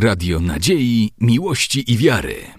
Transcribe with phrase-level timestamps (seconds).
[0.00, 2.57] Radio Nadziei, Miłości i Wiary.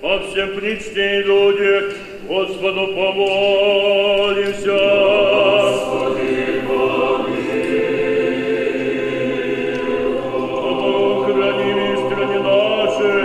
[0.00, 1.92] во всем причте и люди,
[2.28, 4.78] Господу помолимся.
[11.24, 13.24] Храни стране нашей,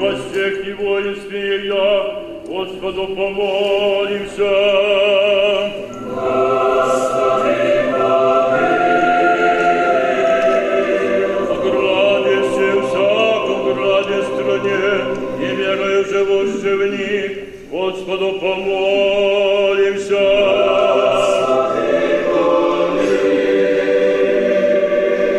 [0.00, 4.83] во всех и воинстве я, Господу помолимся.
[18.06, 20.18] Господу помолимся.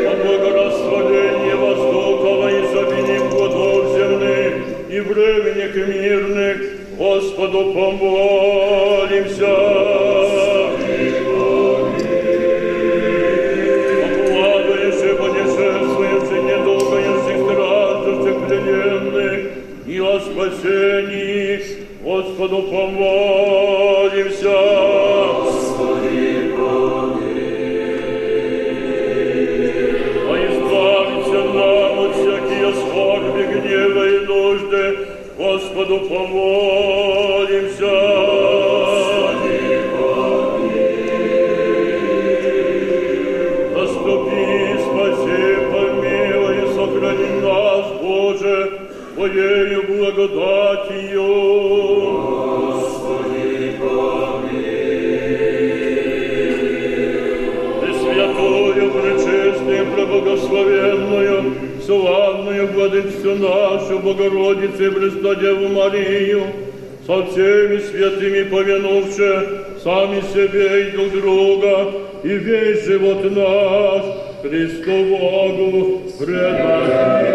[0.08, 4.54] О благорасхвалении воздухова и изобилии плодов земных
[4.90, 6.58] и временных и мирных,
[6.98, 8.45] Господу помолимся.
[22.46, 24.52] Господу помолимся.
[30.28, 34.84] А избавиться нам от всякие скорби, гнева и нужды,
[35.38, 36.95] Господу помолимся.
[49.26, 51.26] Твоею благодатью.
[57.82, 61.54] Пресвятую, пречистую, преблагословенную,
[61.84, 66.44] славную Владычцу нашу, Богородицу и Престодеву Марию,
[67.08, 69.48] со всеми святыми помянувши
[69.84, 71.92] сами себе и друг друга,
[72.24, 74.04] и весь живот наш
[74.44, 77.35] Христу Богу предадим.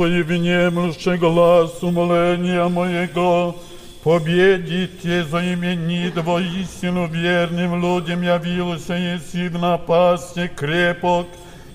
[0.00, 3.54] Твои внемлюще глазу моления моего,
[4.02, 11.26] Победите за имени Твоистину верным людям явился еси в напасти крепок,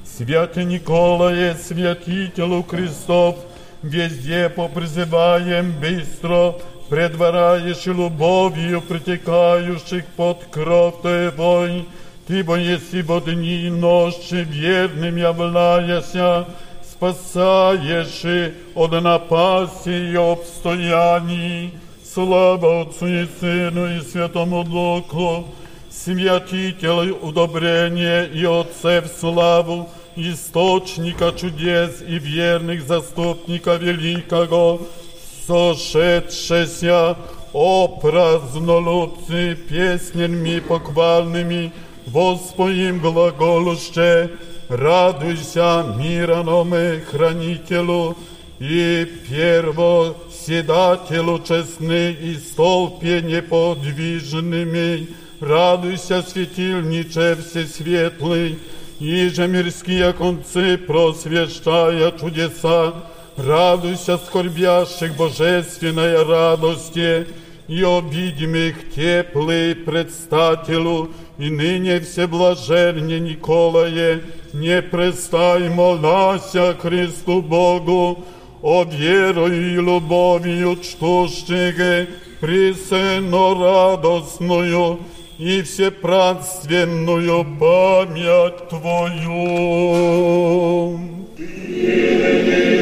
[0.03, 3.35] Святый Николае, святителю крестов,
[3.83, 6.55] везде попризываем быстро,
[6.89, 11.87] предвараешь любовью притекающих под кровь Твой,
[12.25, 16.47] Ты бо еси во дни и ночи верным являешься,
[16.95, 21.73] спасаешь от напасти и обстояний.
[22.13, 25.47] Слава Отцу и Сыну и Святому Духу,
[25.89, 34.79] святителю удобрения и Отцев славу, источника чудес и верных заступника великого,
[35.45, 37.17] сошедшеся
[37.51, 41.73] о празднолюбцы песнями похвальными,
[42.05, 44.29] Воспоим глаголуще,
[44.68, 48.16] радуйся мирономе хранителю
[48.58, 55.08] и первоседателю честны и столпе неподвижными.
[55.40, 58.58] Радуйся, светильниче всесветлый,
[58.98, 62.92] и же мирские концы просвещая чудеса.
[63.38, 67.26] Радуйся, скорбящих божественной радости,
[67.70, 74.21] и обидимых теплый предстателю, и ныне все блаженне Николае,
[74.53, 78.23] не престай молася Христу Богу,
[78.61, 82.07] о верою и любовью чтущего,
[82.39, 84.99] присенно радостную
[85.37, 90.05] и всепрадственную память Твою.
[91.75, 92.74] помышления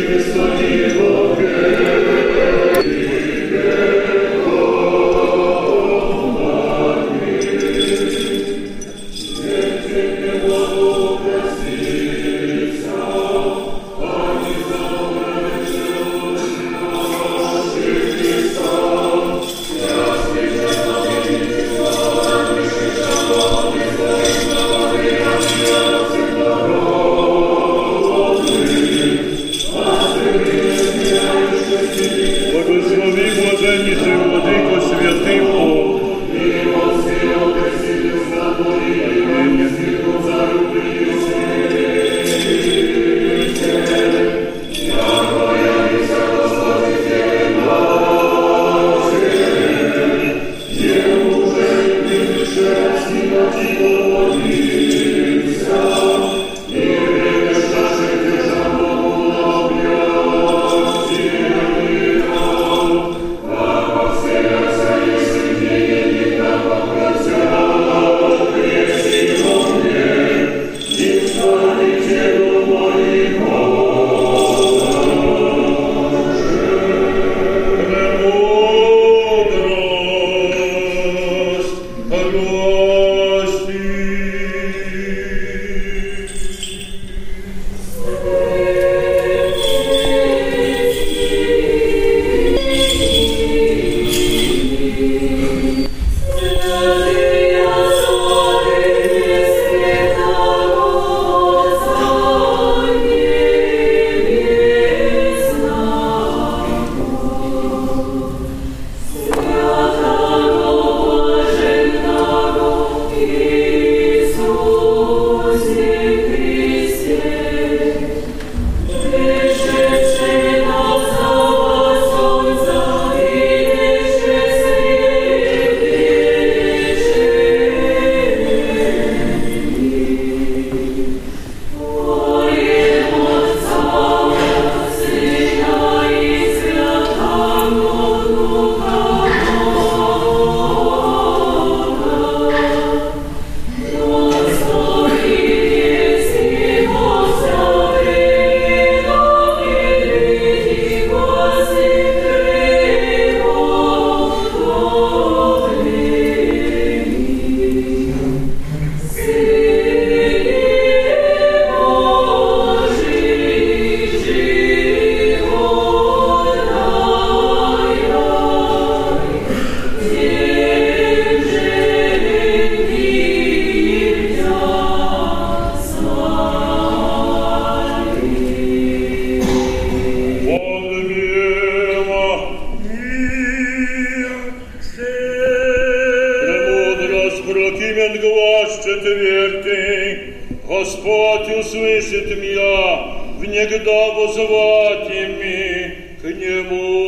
[188.83, 190.33] четвертый.
[190.65, 197.03] Господь услышит меня, внегда возвати ми к Нему.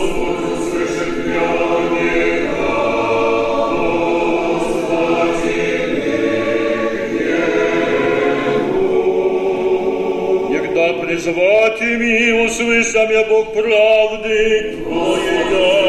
[0.00, 1.50] Господь меня,
[1.90, 2.74] внегда
[4.50, 5.60] возвати
[5.92, 6.10] ми
[6.90, 7.02] к
[8.64, 8.88] Нему.
[10.50, 11.90] Негда призвати
[12.46, 15.81] услышам я Бог правды, Твоей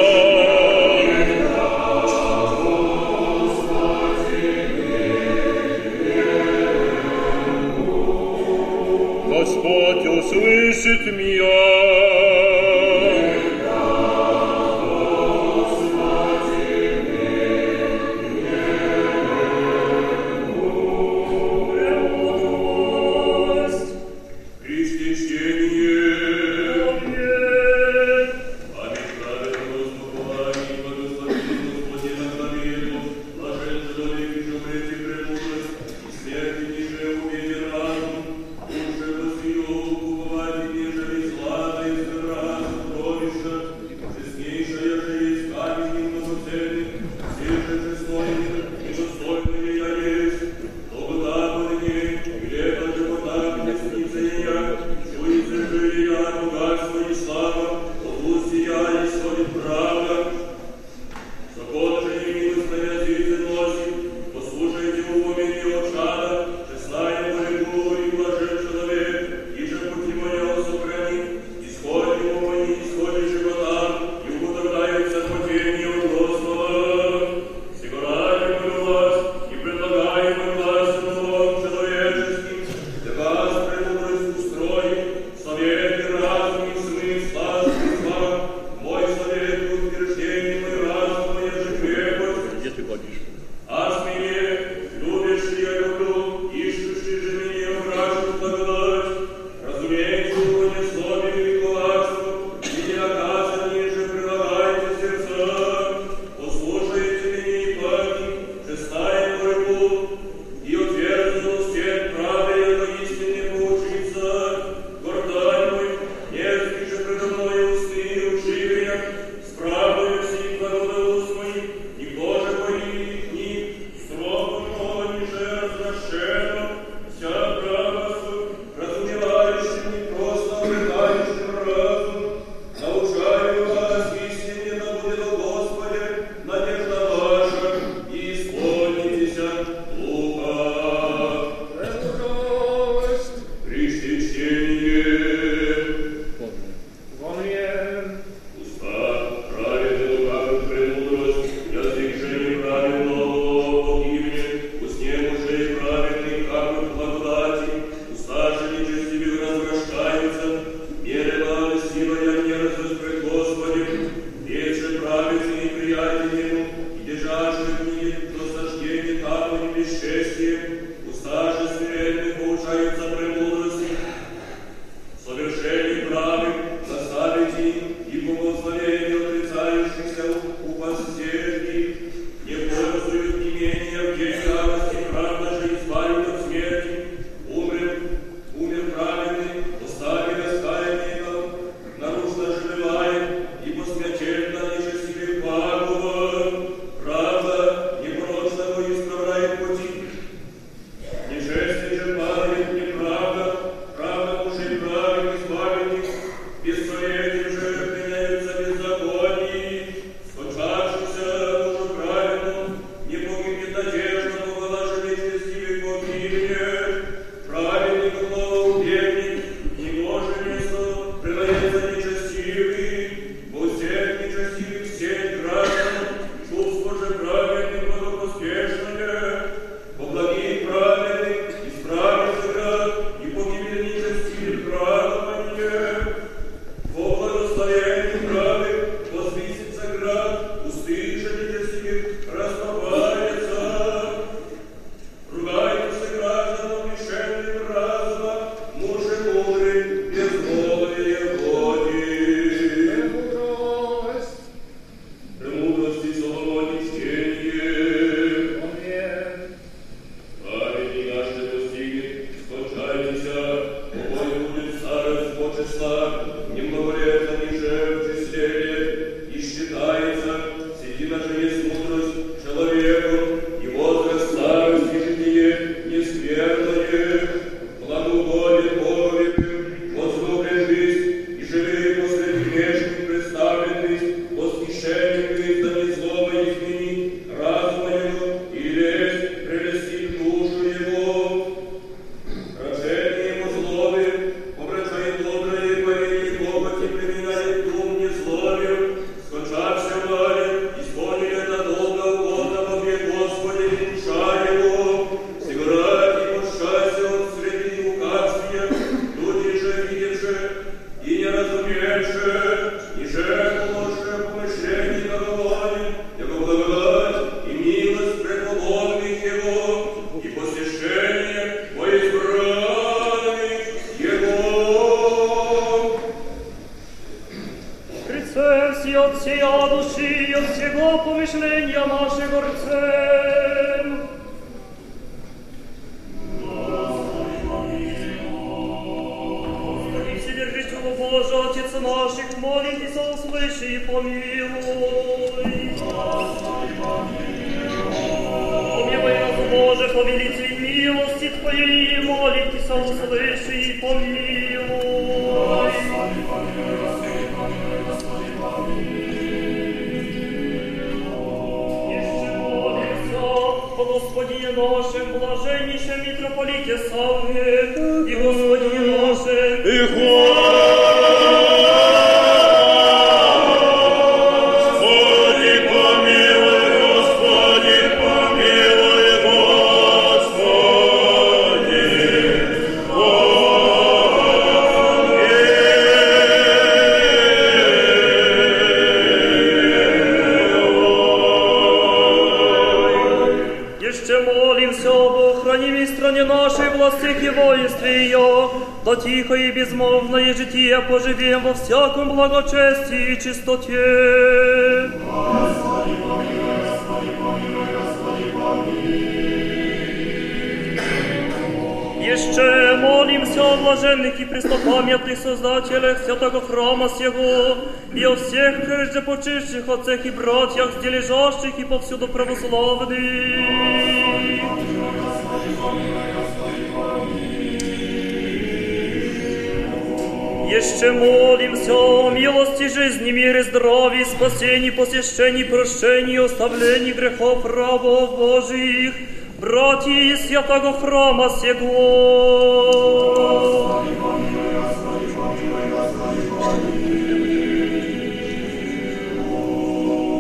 [435.02, 438.94] спасении, посещении, прощении, оставлении грехов рабов Божиих,
[439.40, 442.64] братья из святого храма сего.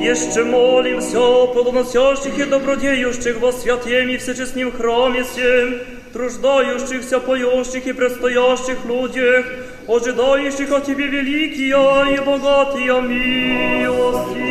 [0.00, 5.80] Еще молимся о плодоносящих и добродеющих во святем и всечестнем храме сем,
[6.12, 9.46] труждающихся, поющих и предстоящих людях,
[9.87, 14.43] ожидающих от Тебе великие и богатые милости.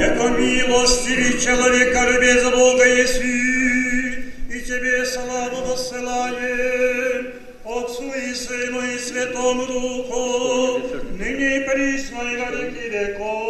[0.00, 7.26] Яко милостивый человека без Бога еси, и Тебе славу воссылаем,
[7.64, 10.80] Отцу и Сыну и Святому Духу,
[11.18, 13.43] ныне и присно и во веки веков.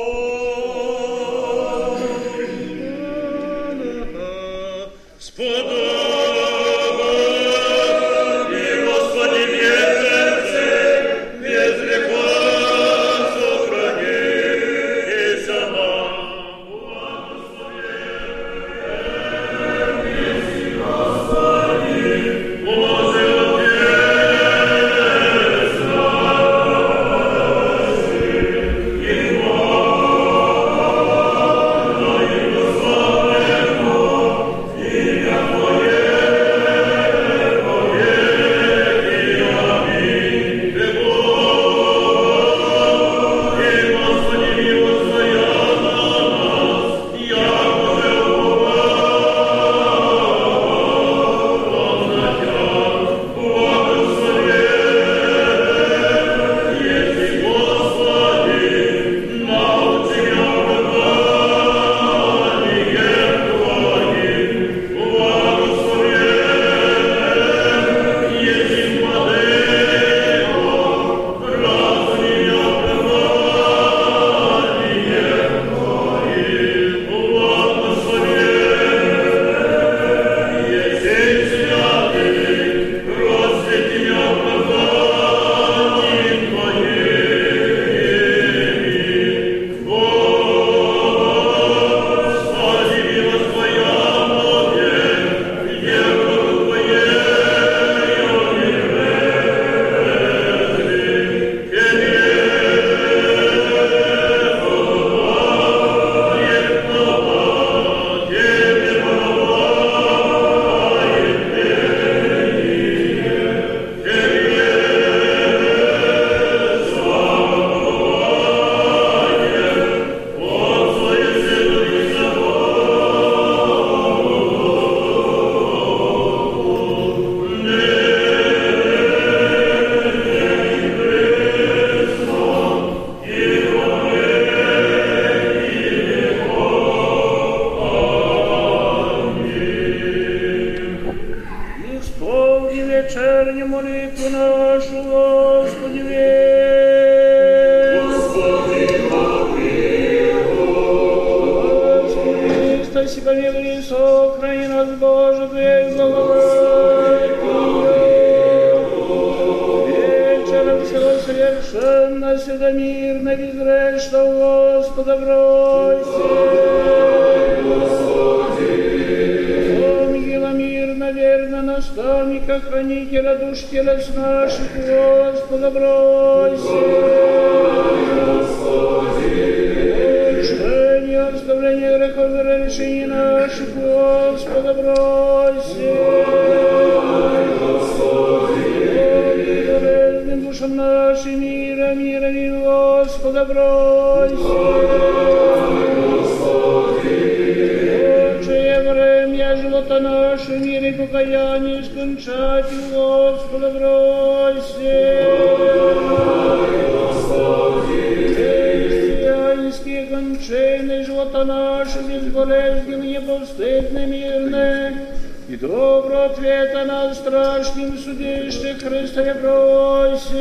[217.64, 220.34] На страшным судище Христове просим.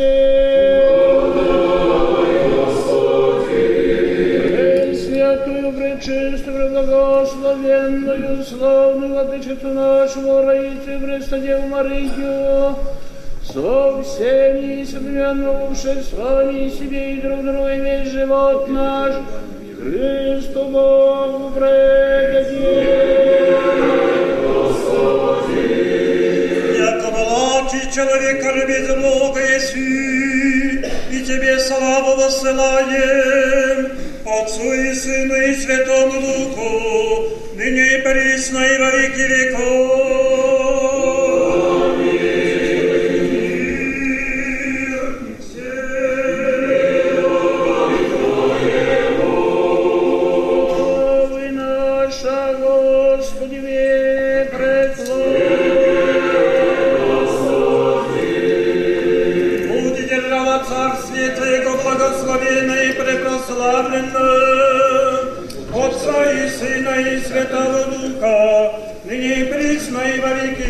[4.51, 12.75] Пресвятую, пречистую, благословенную, славную Владычицу нашу, Раицу Христа Деву Марию,
[13.43, 19.13] со всеми содрянувши с вами себе и друг друга весь живот наш,
[19.79, 22.83] Христу Богу предадим.
[27.93, 33.91] Человека любить Бога еси, и Тебе славу воссылаем,
[34.25, 40.52] Отцу и Сыну и Святому Духу, ныне и присно и во веки веков.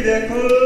[0.04, 0.63] Во веки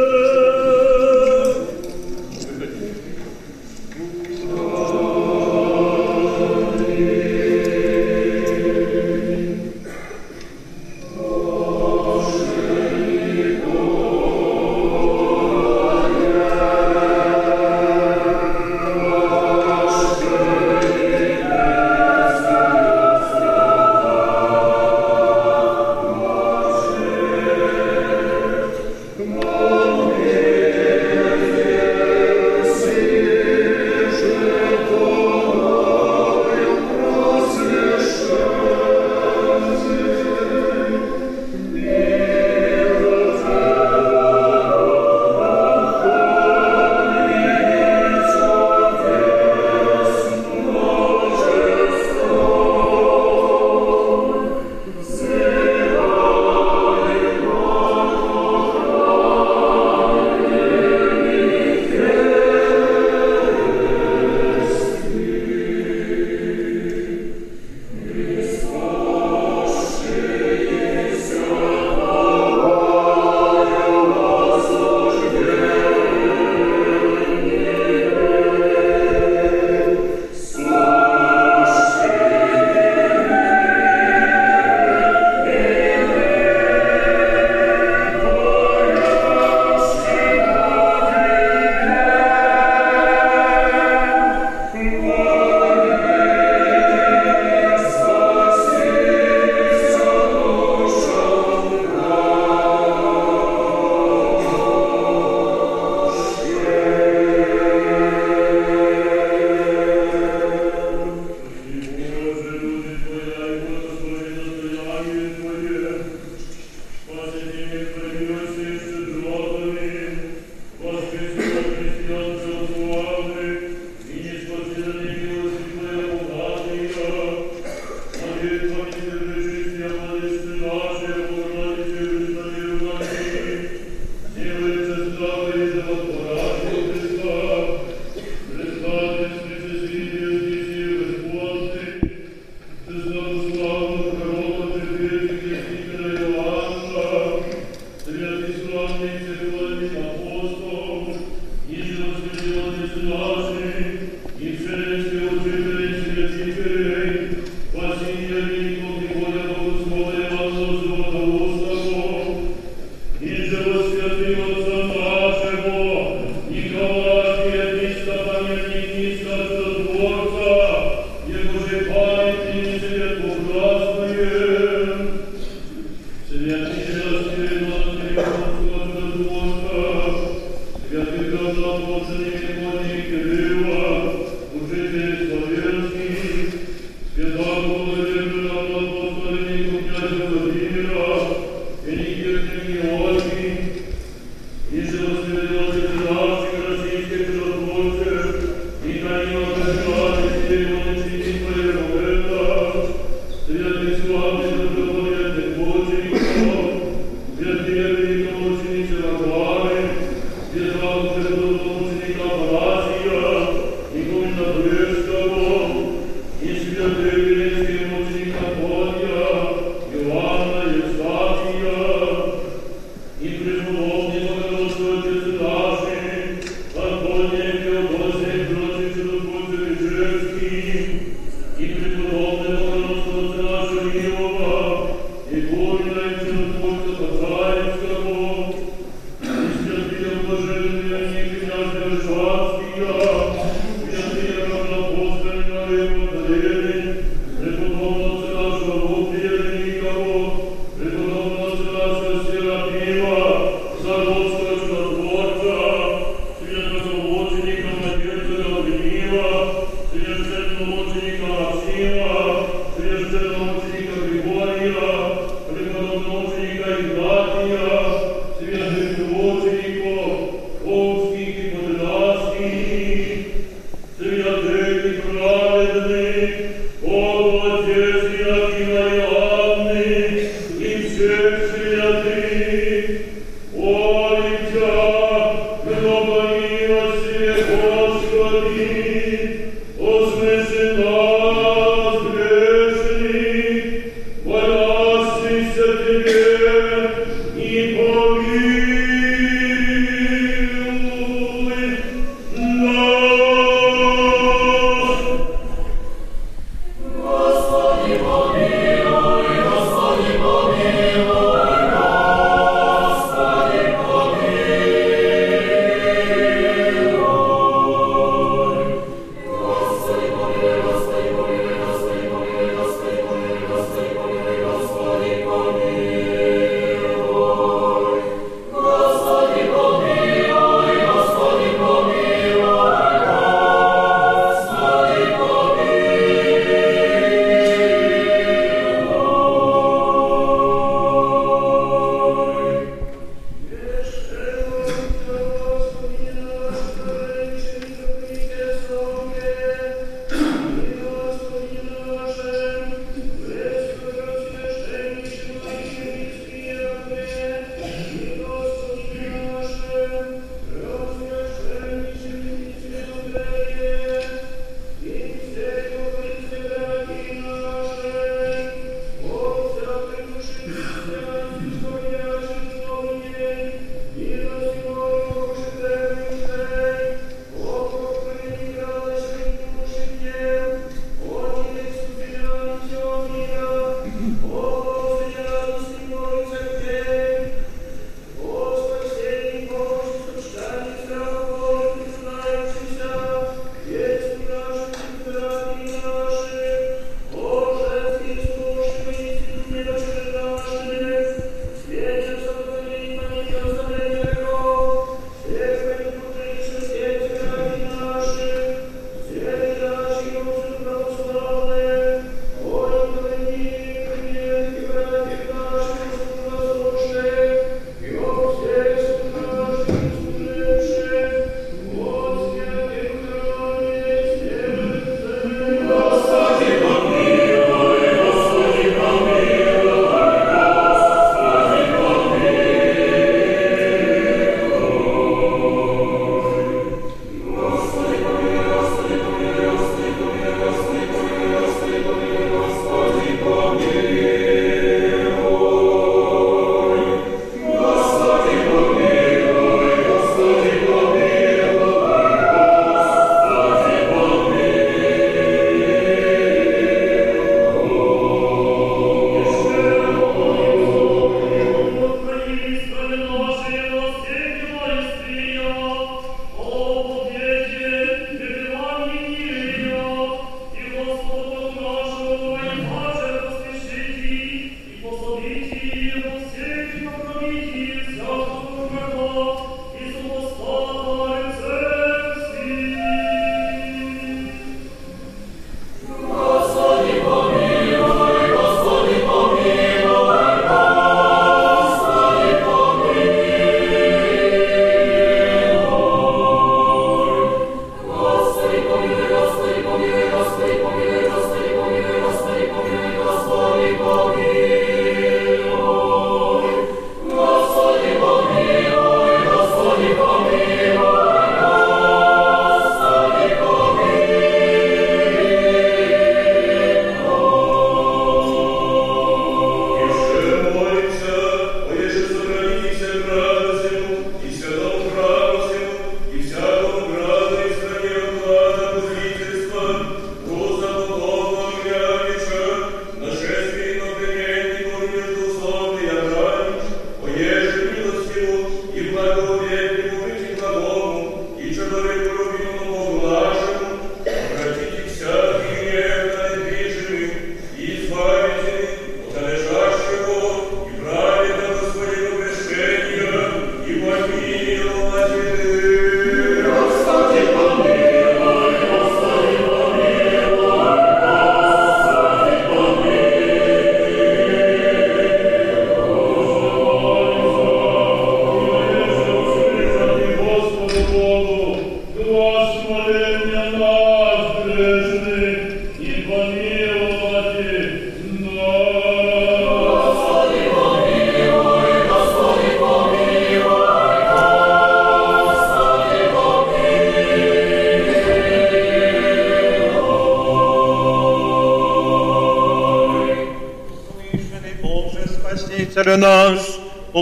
[168.87, 169.35] Единство,
[169.83, 173.66] творца, Его же памяти не святого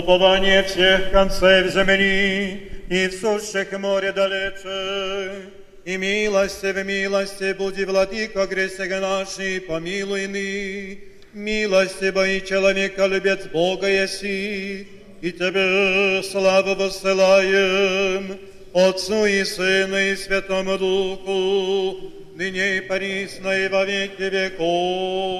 [0.06, 5.50] упование всех концев земли и в сущих море далече.
[5.84, 10.98] И милости в милости буди, владыка, гресег наши, помилуй ны.
[11.32, 14.86] Милости бои человека, любец Бога еси,
[15.20, 18.38] и Тебе славу воссылаем,
[18.74, 25.35] Отцу и Сыну и Святому Духу, ныне и присно и во веки веков.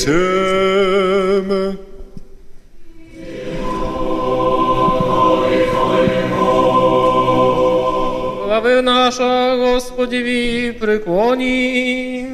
[0.00, 1.76] Всем!
[8.44, 12.26] Глави наша, Господи, ви преклоні.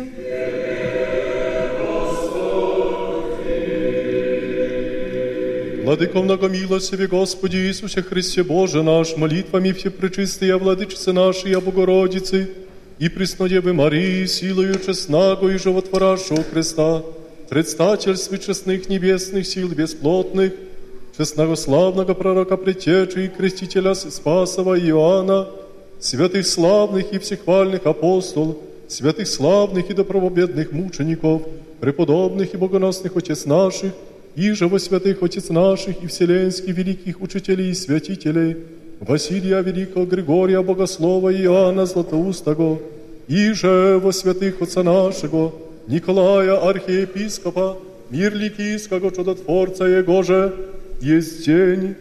[5.87, 12.49] Владыко многомилостивый Господи Иисусе Христе Боже наш, молитвами все пречистые Владычицы нашей, а Богородицы,
[12.99, 17.03] и Преснодевы Марии, силою честного и животворящего креста,
[17.49, 20.53] предстательстве честных небесных сил бесплотных,
[21.17, 25.49] честного славного пророка Предтечи и крестителя Спасова Иоанна,
[26.01, 31.43] святых славных и всехвальных апостол, святых славных и доправобедных мучеников,
[31.81, 33.93] преподобных и богоносных отец наших,
[34.35, 38.57] и же во святых отец наших и вселенских великих учителей и святителей,
[39.01, 42.79] Василия Великого, Григория Богослова Иоанна Златоустого,
[43.29, 45.53] и же во святых отца нашего,
[45.89, 47.79] Николая Архиепископа,
[48.11, 50.53] мир Ликийского чудотворца Его же,
[51.01, 51.95] есть день,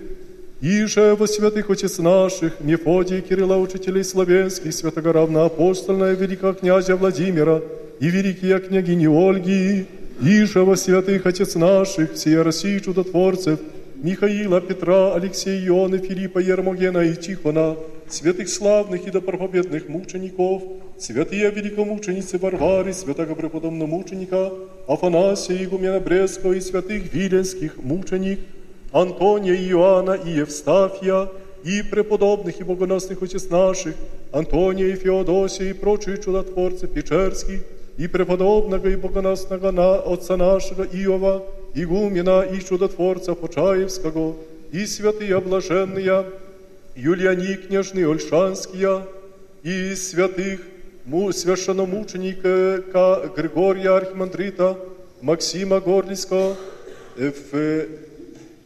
[0.62, 7.62] и же во святых отец наших, Мефодия Кирилла, учителей славянских, святого равноапостольного великого князя Владимира
[8.00, 9.86] и великие княгини Ольги,
[10.22, 13.60] и же во святых отец наших, всея России чудотворцев,
[13.98, 17.76] Михаила, Петра, Алексея, Иона, Филиппа, Ермогена и Тихона,
[18.08, 20.64] святых славных и допробедных мучеников,
[20.98, 24.52] святые великомученицы Варвары, святого преподобного мученика,
[24.88, 28.40] Афанасия, Игумена Брестского и святых виленских мученик,
[28.92, 31.30] Антония, Иоанна и Евстафия,
[31.64, 33.96] и преподобных и богоносных отец наших,
[34.32, 37.64] Антония и Феодосия и прочие чудотворцы Печерских,
[37.98, 41.44] и преподобного и богоносного на отца нашего Иова,
[41.74, 44.36] игумена и чудотворца Почаевского,
[44.72, 46.26] и святые блаженные,
[46.96, 49.06] Юлиани княжны Ольшанские,
[49.64, 50.62] и святых
[51.06, 54.78] му, священномученика Ка- Григория Архимандрита,
[55.22, 56.56] Максима Горлицкого,
[57.18, 57.88] э,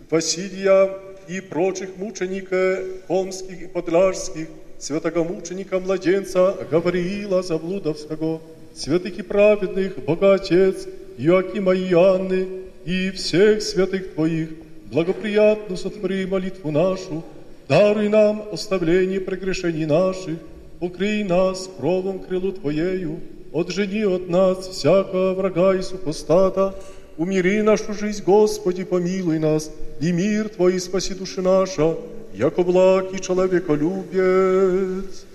[0.10, 0.90] Василия
[1.28, 8.42] и прочих мучеников холмских и подляжских, святого мученика младенца Гавриила Заблудовского,
[8.76, 12.48] святых и праведных, Бога Отец, Иоакима и Иоанны,
[12.86, 14.50] и всех святых Твоих,
[14.92, 17.24] благоприятно сотвори молитву нашу,
[17.70, 20.40] даруй нам оставление прегрешений наших,
[20.80, 23.20] укрий нас кровом крылу Твоею,
[23.54, 26.74] отжени от нас всякого врага и супостата,
[27.18, 31.96] умири нашу жизнь, Господи, помилуй нас, и мир Твой спаси души наша,
[32.34, 35.26] яко благ и человеколюбец.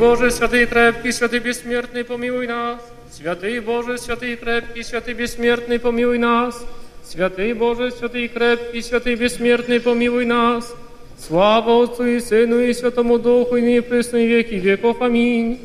[0.00, 2.80] Боже, святый крепкий, святый бессмертный, помилуй нас.
[3.12, 6.64] Святый Боже, святый крепкий, святый бессмертный, помилуй нас.
[7.04, 10.74] Святый Боже, святый крепкий, святый бессмертный, помилуй нас.
[11.18, 15.02] Слава Отцу и Сыну и Святому Духу, и ныне и присно и веки веков.
[15.02, 15.60] Аминь.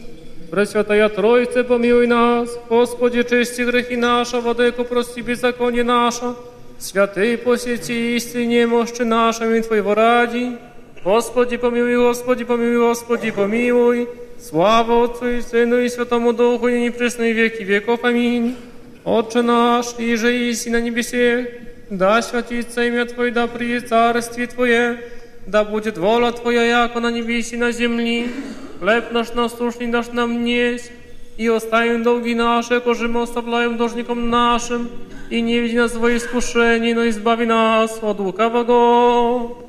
[0.51, 2.49] Пресвятая Троице, помилуй нас.
[2.67, 6.35] Господи, чисти грехи наша, Владыко, прости беззаконие наше.
[6.77, 10.57] Святый посети истине мощи нашим и Твоего ради.
[11.05, 14.09] Господи, помилуй, Господи, помилуй, Господи, помилуй.
[14.47, 18.03] Слава Отцу и Сыну и Святому Духу, и ныне и присно и веки веков.
[18.03, 18.55] Аминь.
[19.03, 24.99] Отче наш, и же иси на небесе, да святится имя Твое, да приедет царствие Твое,
[25.47, 28.29] да будет воля Твоя, яко на небеси и на земли.
[28.79, 30.91] Хлеб наш насущный дашь нам днесь,
[31.37, 34.91] и оставим долги наши, кожи мы оставляем должником нашим,
[35.31, 39.64] и не веди нас во искушение, но избави нас от лукавого.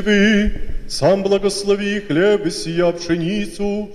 [0.00, 0.52] Вы,
[0.88, 3.90] сам благослови хлеб сия пшеницу,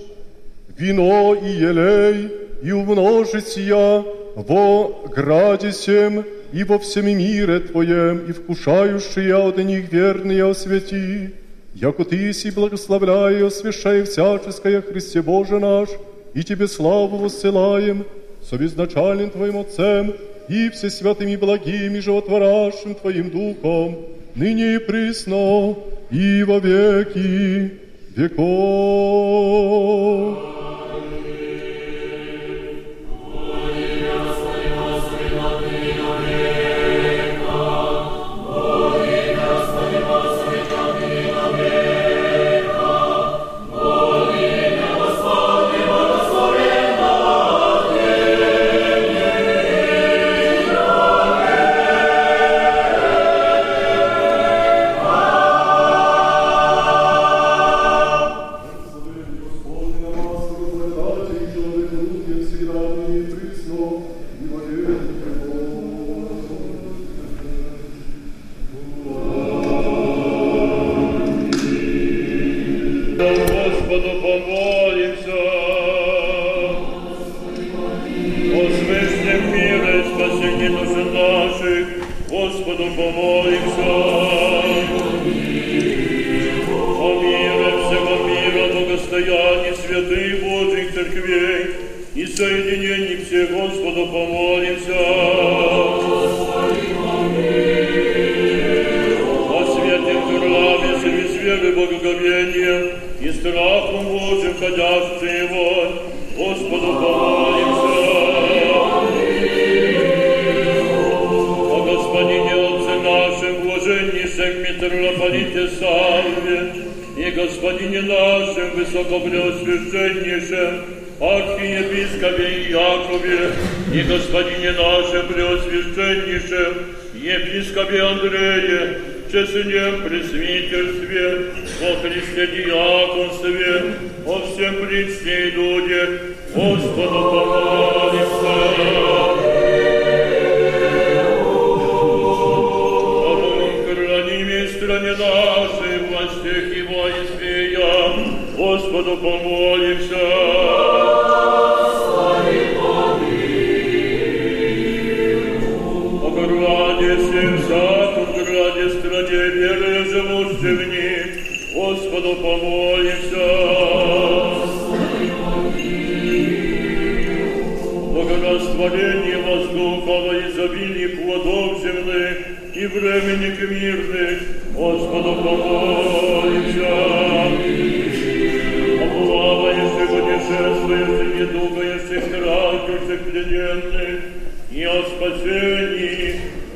[0.76, 2.30] вино и елей,
[2.62, 9.92] и умножить сия во граде сем и во всем мире Твоем, и вкушающие от них
[9.92, 11.34] верные освети,
[11.74, 15.88] яко Ты си благословляй и освящай всяческое Христе Боже наш,
[16.32, 18.04] и Тебе славу воссылаем,
[18.48, 20.14] со безначальным Твоим Отцем
[20.48, 23.98] и всесвятым и благим и животворящим Твоим Духом,
[24.34, 25.76] ныне и присно,
[26.14, 27.72] и во веки
[28.16, 30.03] веков.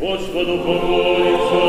[0.01, 1.65] Господу помолимся.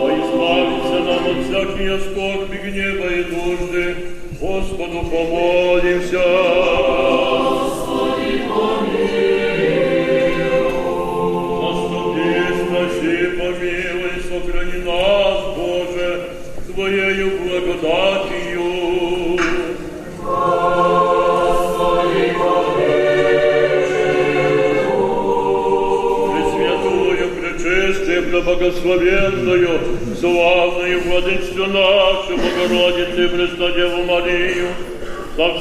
[0.00, 3.96] О избавиться нам от всякие скорби, гнева и нужды,
[4.38, 5.51] Господу помолимся.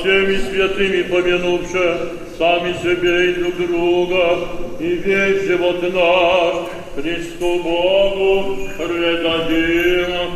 [0.01, 1.97] Всеми святыми помянувши
[2.37, 4.39] сами себе и друг друга,
[4.79, 6.55] и весь живот наш
[6.95, 10.31] Христу Богу предадим.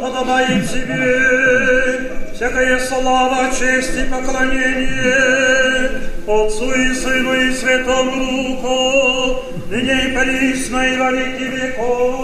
[0.00, 1.14] Подобает тебе
[2.34, 5.90] всякая слава, честь и поклонение
[6.26, 8.93] Отцу и Сыну и Святому Духу,
[9.70, 12.14] ныне и присно и во веки веков.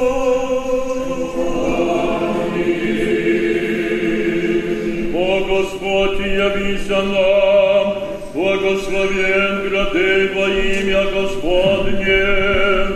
[5.14, 7.86] О Господь, явися нам,
[8.34, 12.89] благословен грады во имя Господне.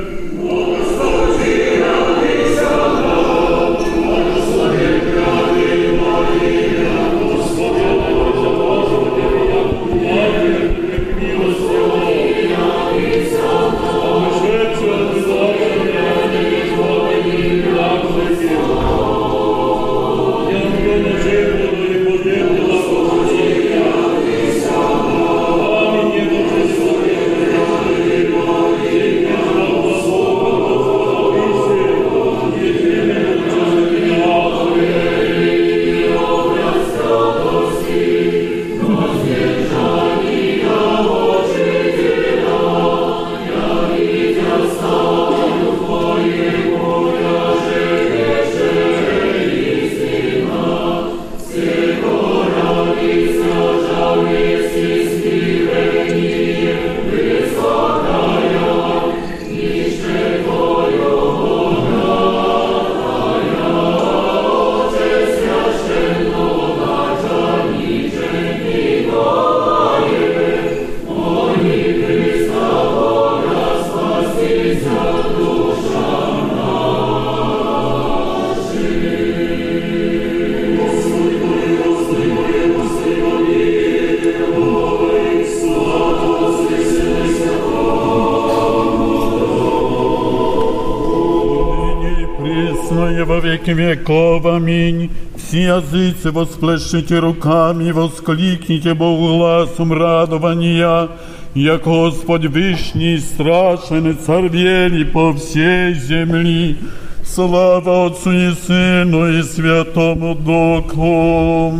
[94.46, 95.10] Аминь.
[95.36, 101.08] Все языцы восплещите руками, воскликните Богу гласом радования,
[101.54, 106.76] як Господь Вышний, страшен и вели по всей земли.
[107.24, 111.74] Слава Отцу и Сыну и Святому Духу.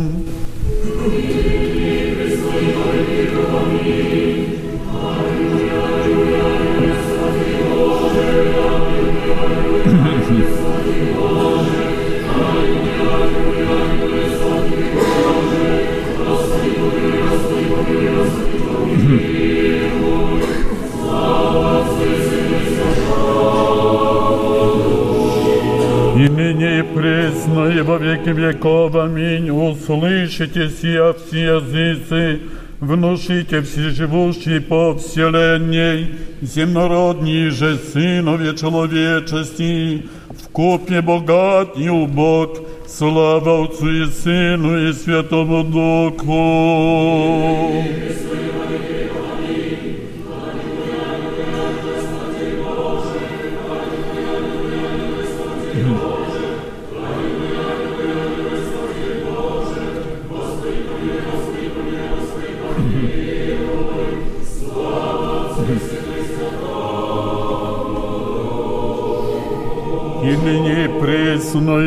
[29.87, 30.25] Аминь.
[30.25, 32.41] Услышите сия все языцы,
[32.79, 36.07] внушите все живущие по вселенной,
[36.41, 45.63] земнородние же сынове человечести, в купе богат и убог, слава Отцу и Сыну и Святому
[45.63, 46.25] Духу.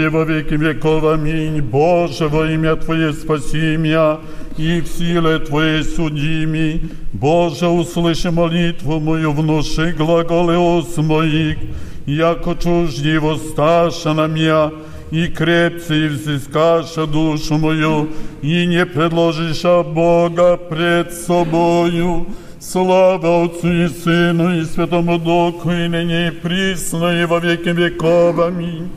[0.08, 1.04] И во веки веков.
[1.04, 1.60] Аминь.
[1.60, 4.18] Боже, во имя Твое спаси меня,
[4.56, 6.82] и в силе Твоей суди ми.
[7.12, 11.58] Боже, услыши молитву мою, внуши глаголы уст моих,
[12.06, 14.70] яко чужди воссташа на меня,
[15.10, 18.08] и крепцы взыскаша душу мою,
[18.42, 22.26] и не предложишь Бога пред собою.
[22.60, 28.38] Слава Отцу и Сыну и Святому Духу, и ныне и присно, и во веки веков.
[28.40, 28.88] Аминь.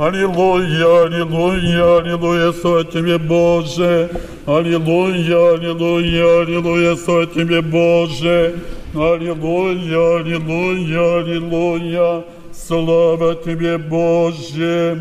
[0.00, 4.08] Аллилуйя, аллилуйя, аллилуйя, слава Тебе, Боже.
[4.46, 8.54] Аллилуйя, аллилуйя, аллилуйя, слава Тебе, Боже.
[8.94, 14.98] Аллилуйя, аллилуйя, аллилуйя, слава Тебе, Боже.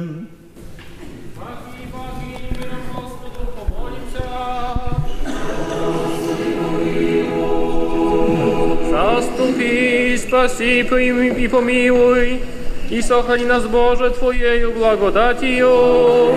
[8.91, 12.41] Заступи, спаси и помилуй,
[12.89, 16.35] и сохрани нас, Боже, Твоею благодатью.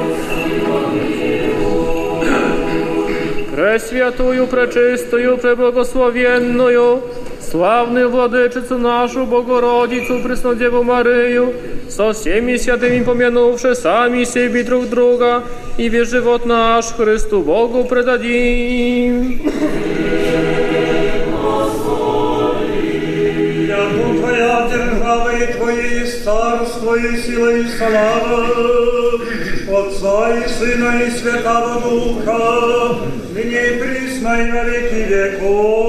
[3.55, 7.03] Пресвятую, пречистую, преблагословенную,
[7.41, 11.53] славную владычицу нашу, Богородицу, Преснодеву Марию,
[11.89, 15.45] со всеми святыми помянувши сами себе друг друга,
[15.77, 19.41] и весь живот наш Христу Богу предадим.
[23.69, 25.53] Яку Твоя держава и
[26.23, 28.47] Твои царство и сила и слава,
[29.69, 32.41] Отца и Сына и Святого Духа,
[33.35, 35.83] ныне и присно и на веки веков.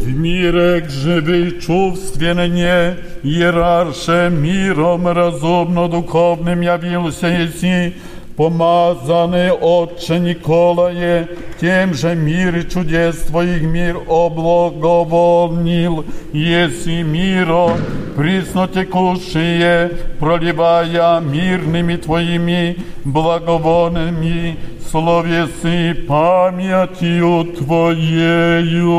[0.00, 7.94] В мире живый чувственне, иерарше миром разумно-духовным явился еси,
[8.36, 11.28] помазанный Отче Николае,
[11.60, 17.76] тем же мир и чудес Твоих мир облаговолнил, еси миро,
[18.16, 24.56] присно текущие, проливая мирными Твоими благовонными
[24.90, 28.94] словесы памятью Твоею.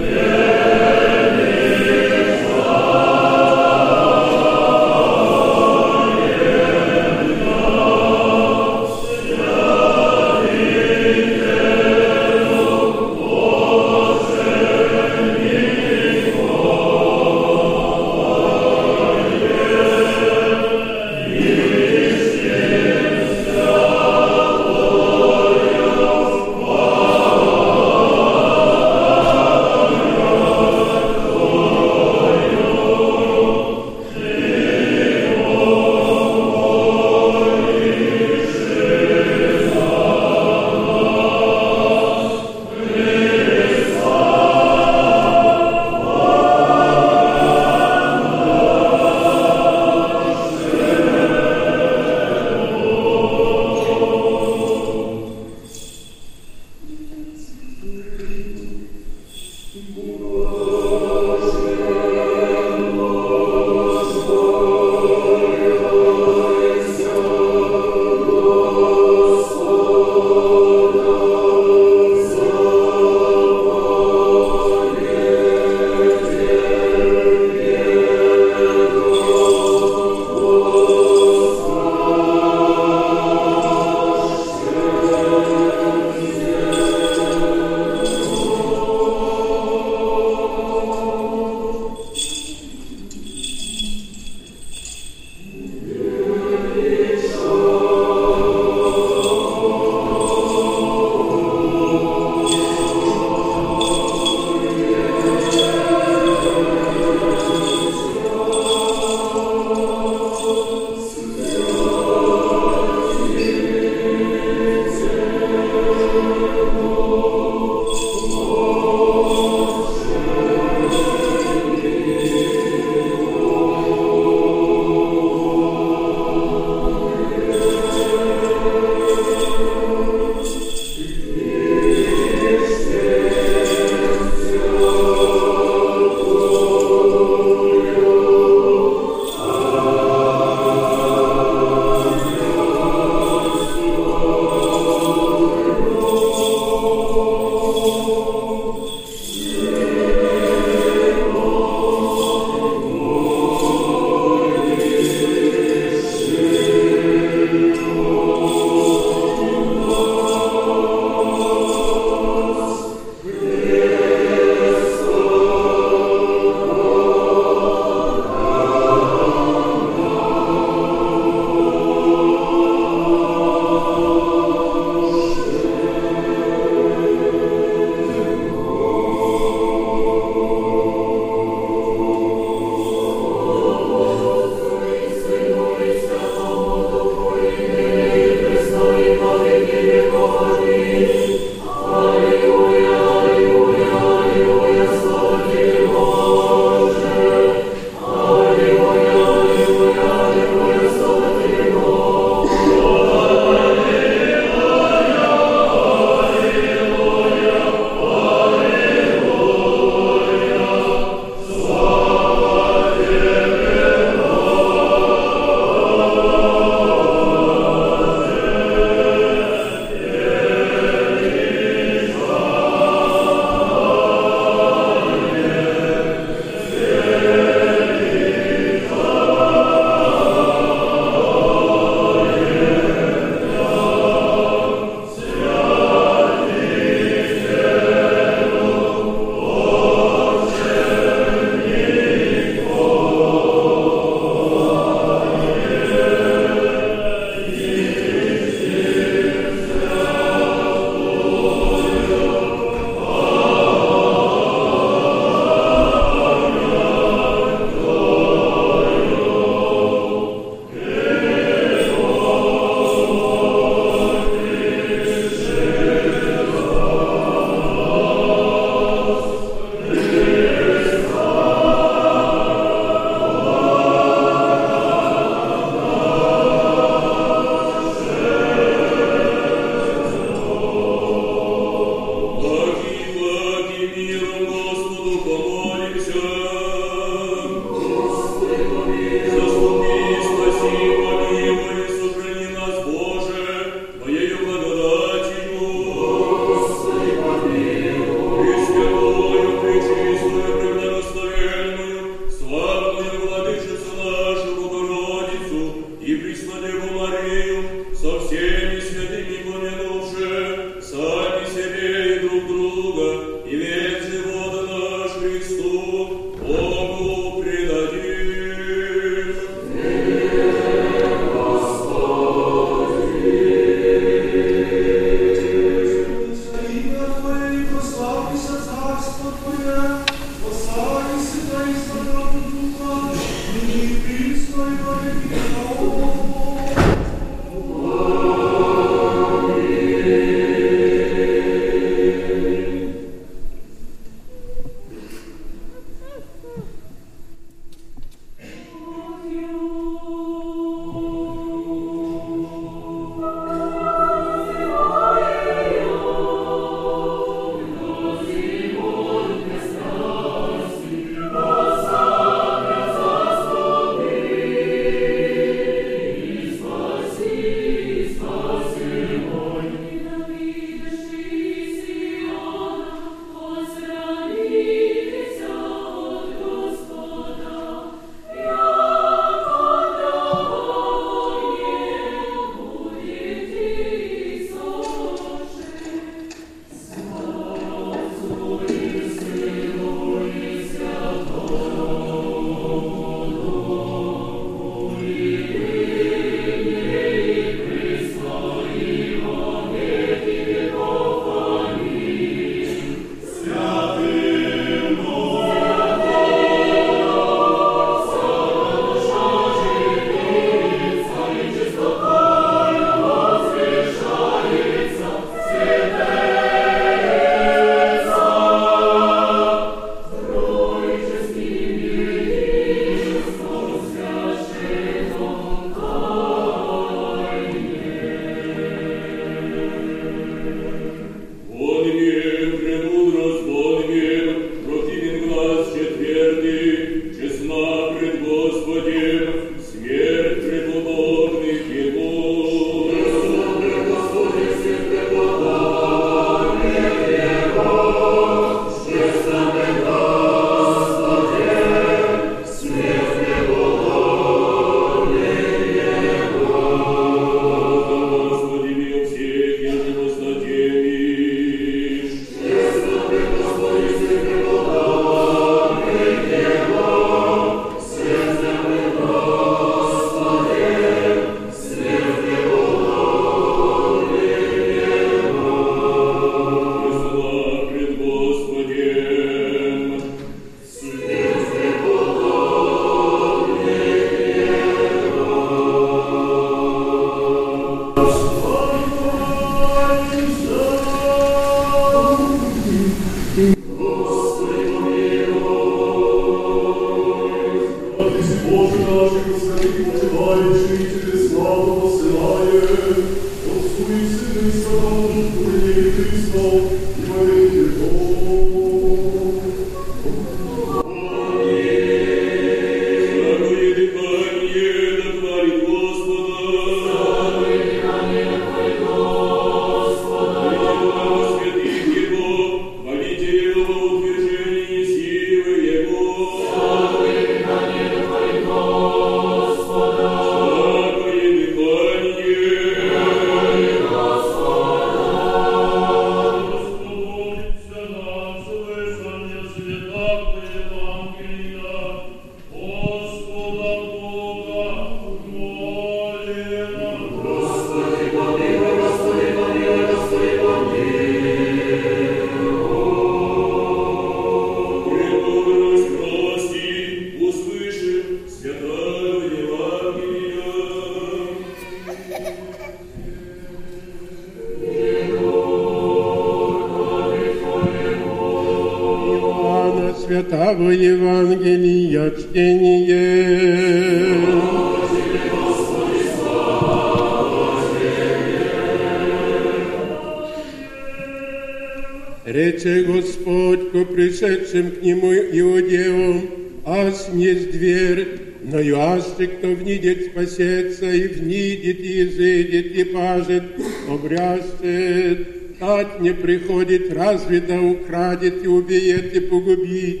[590.26, 593.42] Спасется, и внидет, и изыдет, и пажет,
[593.88, 600.00] обрящет, так не приходит, разве да украдет, и убьет, и погубит,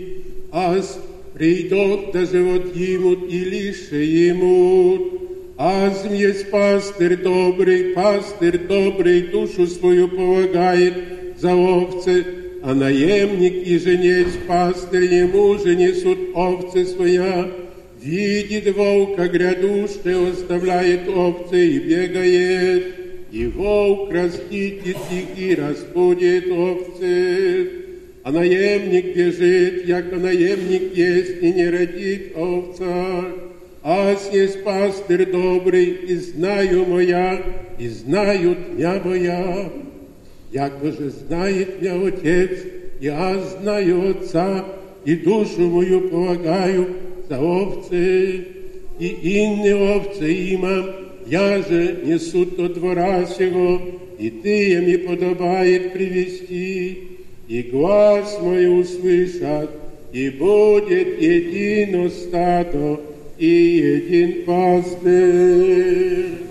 [0.52, 1.00] аз
[1.34, 5.22] придет да живот имут, и лише имут.
[5.58, 10.94] Азм есть пастырь добрый, пастырь добрый, душу свою полагает
[11.38, 12.26] за овцы,
[12.62, 17.65] а наемник и женец пастырь ему же несут овцы своя.
[18.56, 22.94] Видит волка грядущий, оставляет овцы и бегает,
[23.30, 24.82] и волк растит
[25.36, 27.70] и разбудит овцы.
[28.22, 33.26] А наемник бежит, яко наемник есть, и не родит овца.
[33.82, 37.42] Ас есть пастырь добрый, и знаю моя,
[37.78, 39.70] и знают меня моя.
[40.50, 42.58] Яко же знает меня Отец,
[43.00, 44.64] я знаю Отца,
[45.04, 48.44] и душу мою полагаю за овцы,
[48.98, 50.86] и иные овцы имам,
[51.26, 53.80] я же несу до двора сего,
[54.18, 56.98] и ты мне подобает привести,
[57.48, 59.70] и глаз мой услышат,
[60.12, 63.00] и будет едино стадо,
[63.38, 66.46] и един пастырь.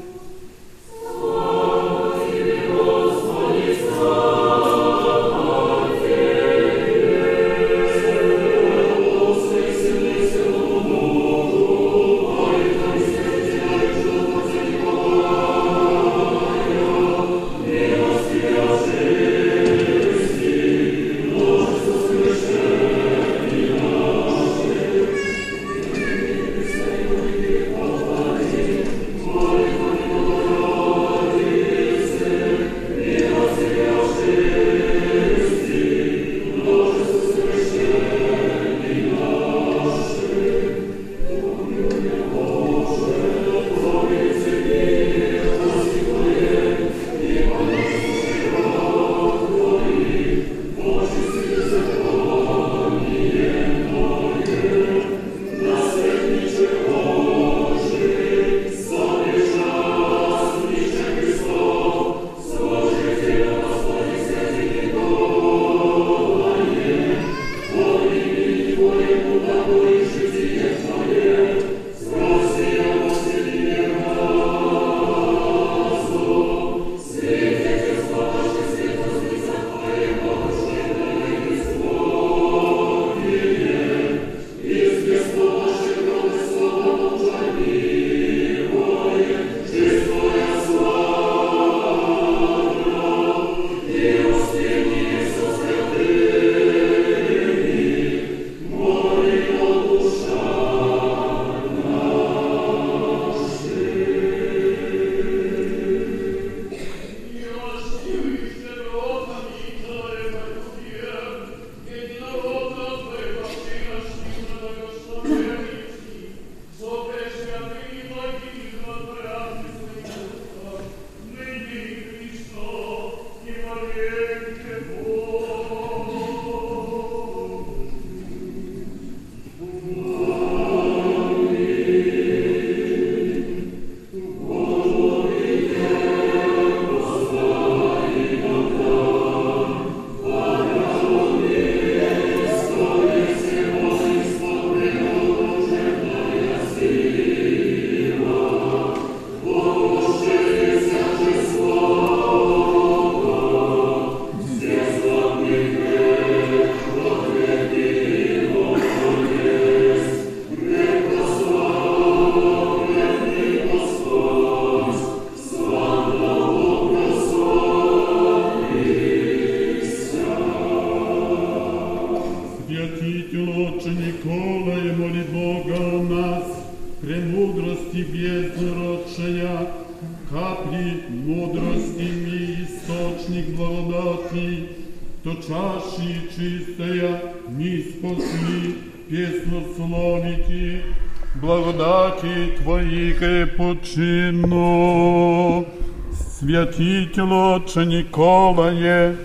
[197.55, 199.15] Отче Николае,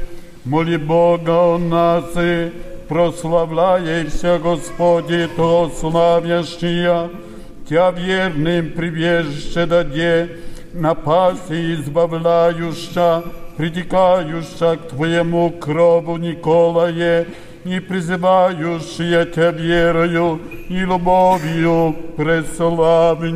[0.44, 2.52] моли Бога о нас и
[2.88, 7.10] прославляйся, Господи, то славящия,
[7.68, 10.28] Тя верным прибежище даде,
[10.72, 13.24] напаси избавляюща,
[13.56, 17.26] притекающа к Твоему крову, Николае,
[17.64, 23.30] и призывающая Тебя верою и любовью преславнем.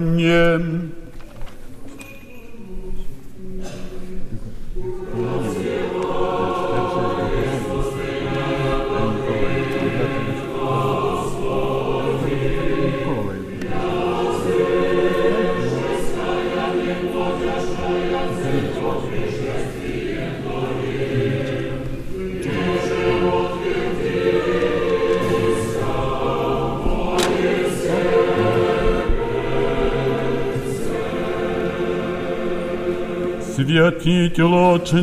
[33.74, 34.98] святитель отче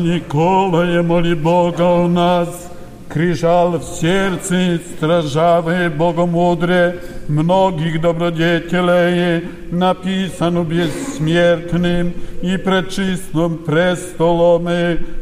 [0.84, 2.70] я моли Бога у нас,
[3.08, 6.98] крижал в сердце, стражавы Богомудре,
[7.32, 14.68] многих добродетелей, написано бессмертным и пречистым престолом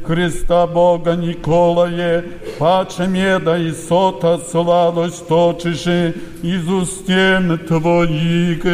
[0.05, 2.24] Христа Бога Николае,
[2.59, 8.65] паче меда и сота сладость точиши из устем Твоих.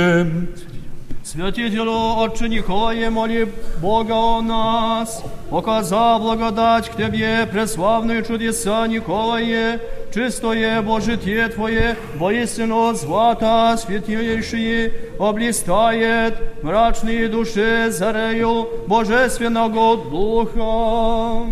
[1.25, 3.53] Святителю Отче Николае, моли
[3.83, 9.81] Бога о нас, оказав благодать к Тебе, преславные чудеса Николае,
[10.14, 21.46] чистое Божитие Твое, воистину звата святейшие, облистает мрачные души зарею Божественного Духа.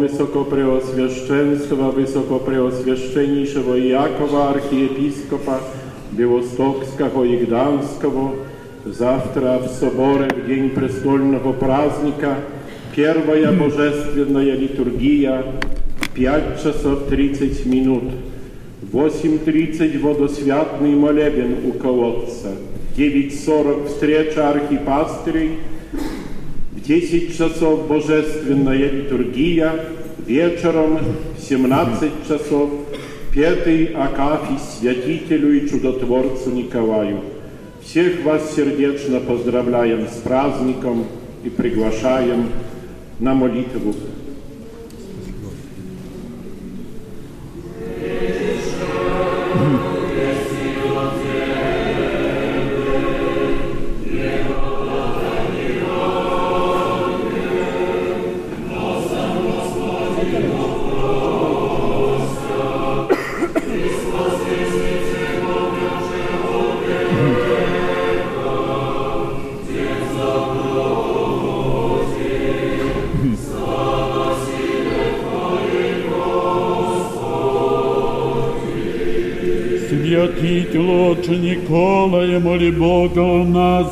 [0.00, 5.60] Высокопреосвященства, Высокопреосвященнейшего Иакова, архиепископа
[6.12, 8.36] Белостокского и Гданского,
[8.86, 12.36] завтра в соборе, в день престольного праздника,
[12.94, 15.44] первая божественная литургия,
[16.14, 18.04] 5 часов 30 минут.
[18.80, 22.52] В 8.30 водосвятный молебен у колодца.
[22.94, 25.58] В 9.40 встреча архипастырей.
[26.91, 29.71] В 10 часов божественная литургия.
[30.27, 30.99] Вечером
[31.37, 32.69] в 17 часов
[33.33, 37.21] пятый Акафий святителю и чудотворцу Николаю.
[37.81, 41.05] Всех вас сердечно поздравляем с праздником
[41.45, 42.47] и приглашаем
[43.19, 43.95] на молитву.
[82.31, 83.87] Николая, моли Бога у нас,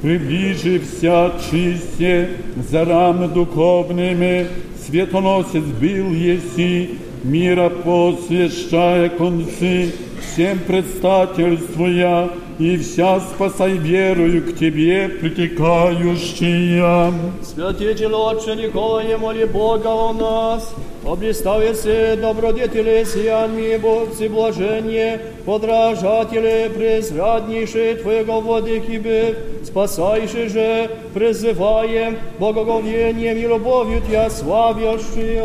[0.00, 2.30] приближи вся чисте,
[2.70, 4.46] за раны духовными,
[4.86, 6.90] светоносец был еси,
[7.24, 12.30] мира посвящая концы, всем предстательствуя,
[12.60, 17.10] и вся спасай верою к Тебе притекающая.
[17.42, 20.70] Святитель Отче Николае, моли Бога о нас,
[21.02, 33.38] облистав се добродетели сияньми Богцы блаженье, подражатели презряднейшие Твоего владыки бы, спасайши же, призываем благоговением
[33.38, 35.40] и любовью Тя славящие.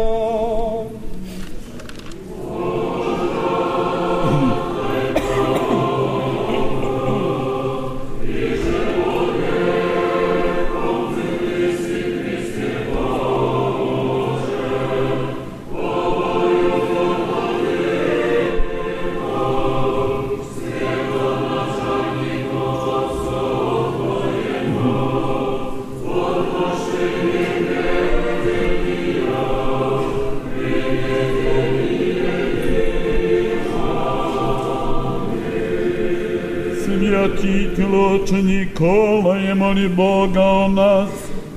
[38.26, 41.10] Святитель Отче Николае, моли Бога о нас,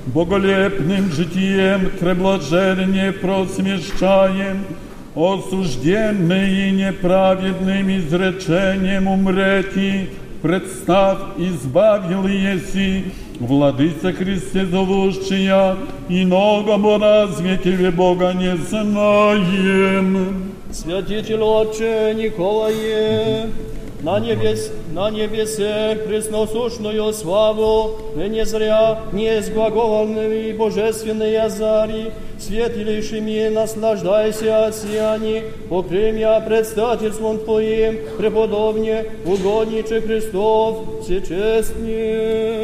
[0.07, 4.65] боголепным житием треблажение просмещаем,
[5.15, 10.11] осужденные неправедным изречением умрети,
[10.43, 15.77] представ, избавил еси, Владыца Христе зовущая,
[16.09, 20.53] иного разве тебе Бога не знаем.
[20.73, 23.49] Святитель Отче Николае,
[24.03, 34.75] на, небес, на небесе пресносущную славу, не зря не сглаголанными божественные зари, светилейшими наслаждайся от
[34.75, 42.58] сияни, покремя предстательством Твоим, преподобне, угодниче Христов, всечестнее.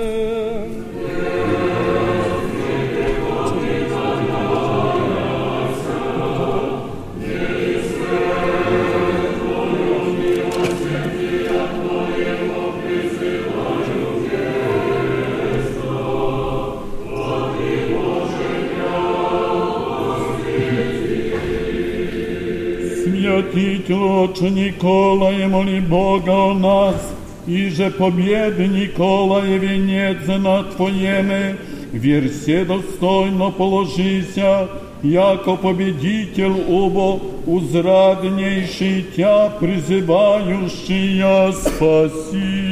[24.35, 26.97] Святитель Отче Николае, моли Бога о нас,
[27.47, 31.57] и же победы Николае венец на Твоеме,
[31.93, 34.69] версе достойно положися,
[35.03, 42.65] яко победитель убо, узраднейший Тя призывающий спаси.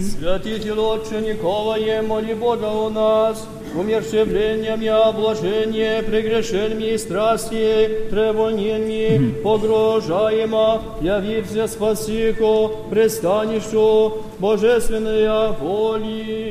[0.00, 3.46] Святитель Отче Николае, моли Бога о нас,
[3.78, 16.47] умерщвлением и облажение, прегрешениями и страсти, требованиями, погрожаемо, явився спасико, пристанищу божественная воли.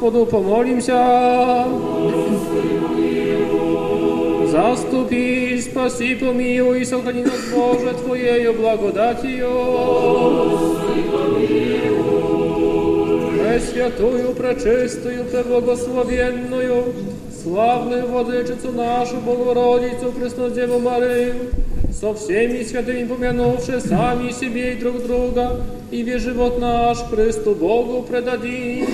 [0.00, 1.66] Господу помолимся.
[4.46, 9.50] Заступи, спаси, помилуй, сохрани нас, Боже, Твоею благодатью.
[13.38, 16.84] Пресвятую, пречистую, преблагословенную,
[17.42, 21.34] славную Владычицу нашу, Богородицу, Преснодеву Марию,
[21.92, 25.60] со всеми святыми помянувши сами себе и друг друга,
[25.90, 28.86] и весь живот наш Христу Богу предадим.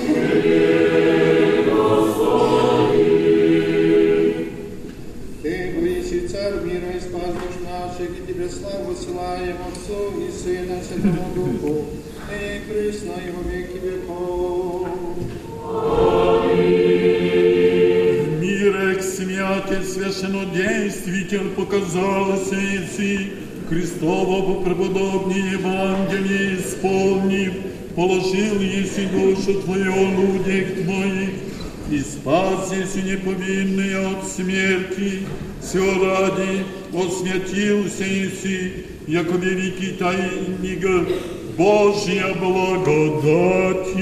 [23.67, 27.53] Христово преподобнее Евангелие исполнив,
[27.95, 31.29] положил еси душу Твою людях Твоих,
[31.91, 35.21] и спас еси неповинный от смерти,
[35.61, 40.85] все ради освятился еси, яко великий тайник
[41.57, 43.95] Божья благодати.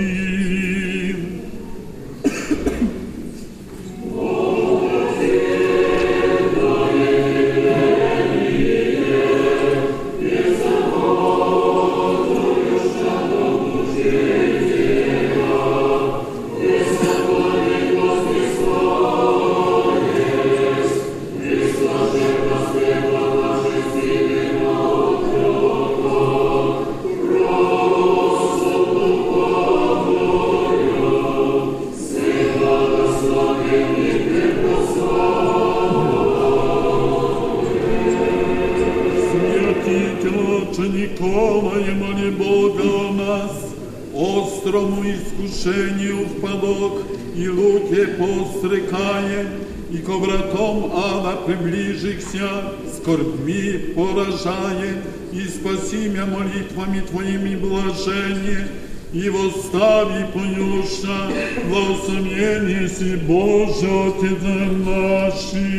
[54.34, 54.96] Скорбми поражая,
[55.32, 58.68] и спаси меня молитвами Твоими блажение,
[59.14, 61.32] и восстави поюща,
[61.70, 64.42] благословение си Боже, Отец
[64.86, 65.74] наших.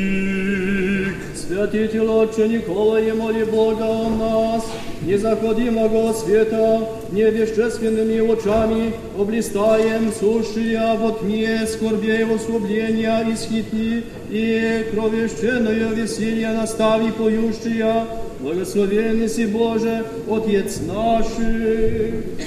[1.36, 4.64] Святитель Отче Николай, моли Бога о нас,
[5.02, 16.52] незаходимого света, невещественными лучами, облистаем сушия во тьме, скорбей вослубления и схитни, и кровещенное веселье
[16.52, 18.06] настави поющия,
[18.44, 22.43] благословенный си Боже, Отец наших.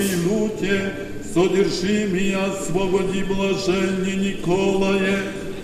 [0.00, 0.92] И люте,
[1.34, 5.18] содержи меня, освободи блаженне Николае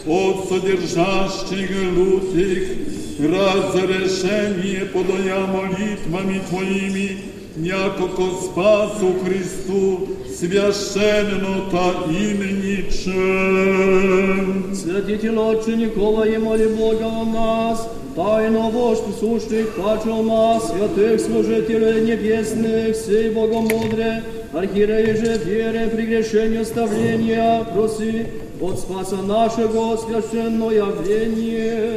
[0.06, 2.62] от содержащих лютых,
[3.18, 7.08] разрешение подая молитвами Твоими,
[7.56, 10.08] яко ко спасу Христу
[10.38, 13.14] священно-то именичем.
[14.74, 22.97] Святитель Отче Николай, моли Бога о нас, тайно вождь сущих паче нас, святых служителей небесных,
[22.97, 28.26] сей Богомудре, архиерей же вере прегрешение оставления, проси
[28.60, 31.95] от спаса нашего священное явление.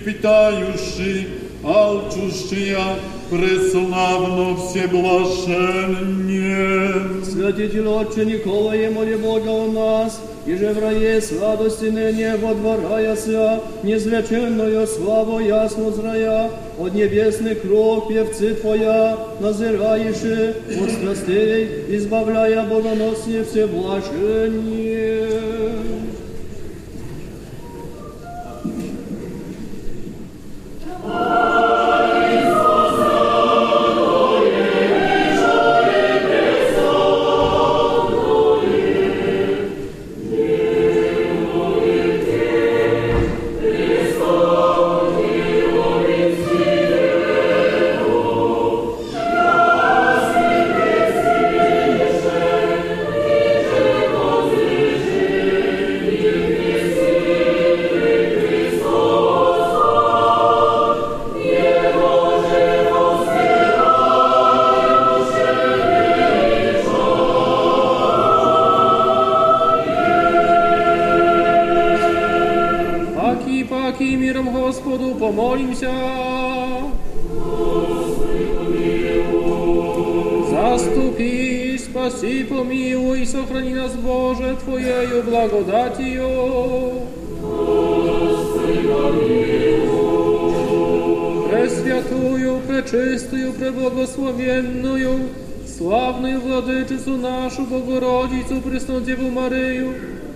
[0.00, 1.28] И питающий,
[1.64, 2.96] алчущая,
[3.30, 7.24] преславно всеблаженне.
[7.24, 14.86] Святитель Отче Николае, моли Бога у нас, и же в рае сладости ныне водвораяся, незвеченную
[14.86, 20.22] славу ясно зрая, от небесных кров певцы Твоя, назираешь
[20.82, 25.29] от страстей, избавляя богоносне все блажение.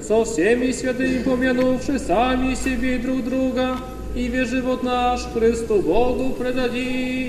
[0.07, 3.79] Со всеми святыми помянувши сами себе и друг друга,
[4.15, 7.24] и весь живот наш Христу Богу предадим.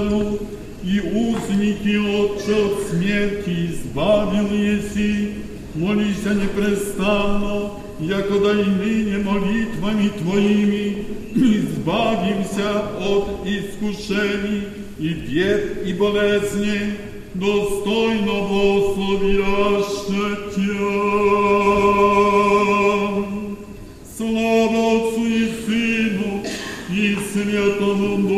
[0.00, 0.38] Цару,
[0.82, 5.28] и узники отче от смерти избавил еси,
[5.74, 7.70] молися непрестанно,
[8.00, 11.04] яко да и ныне молитвами Твоими
[11.34, 14.62] избавимся от искушений
[14.98, 16.94] и бед и болезней,
[17.34, 20.24] достойно благословяще
[20.54, 20.90] Тя.
[24.16, 26.42] Слава Отцу и Сыну
[26.90, 28.29] и Святому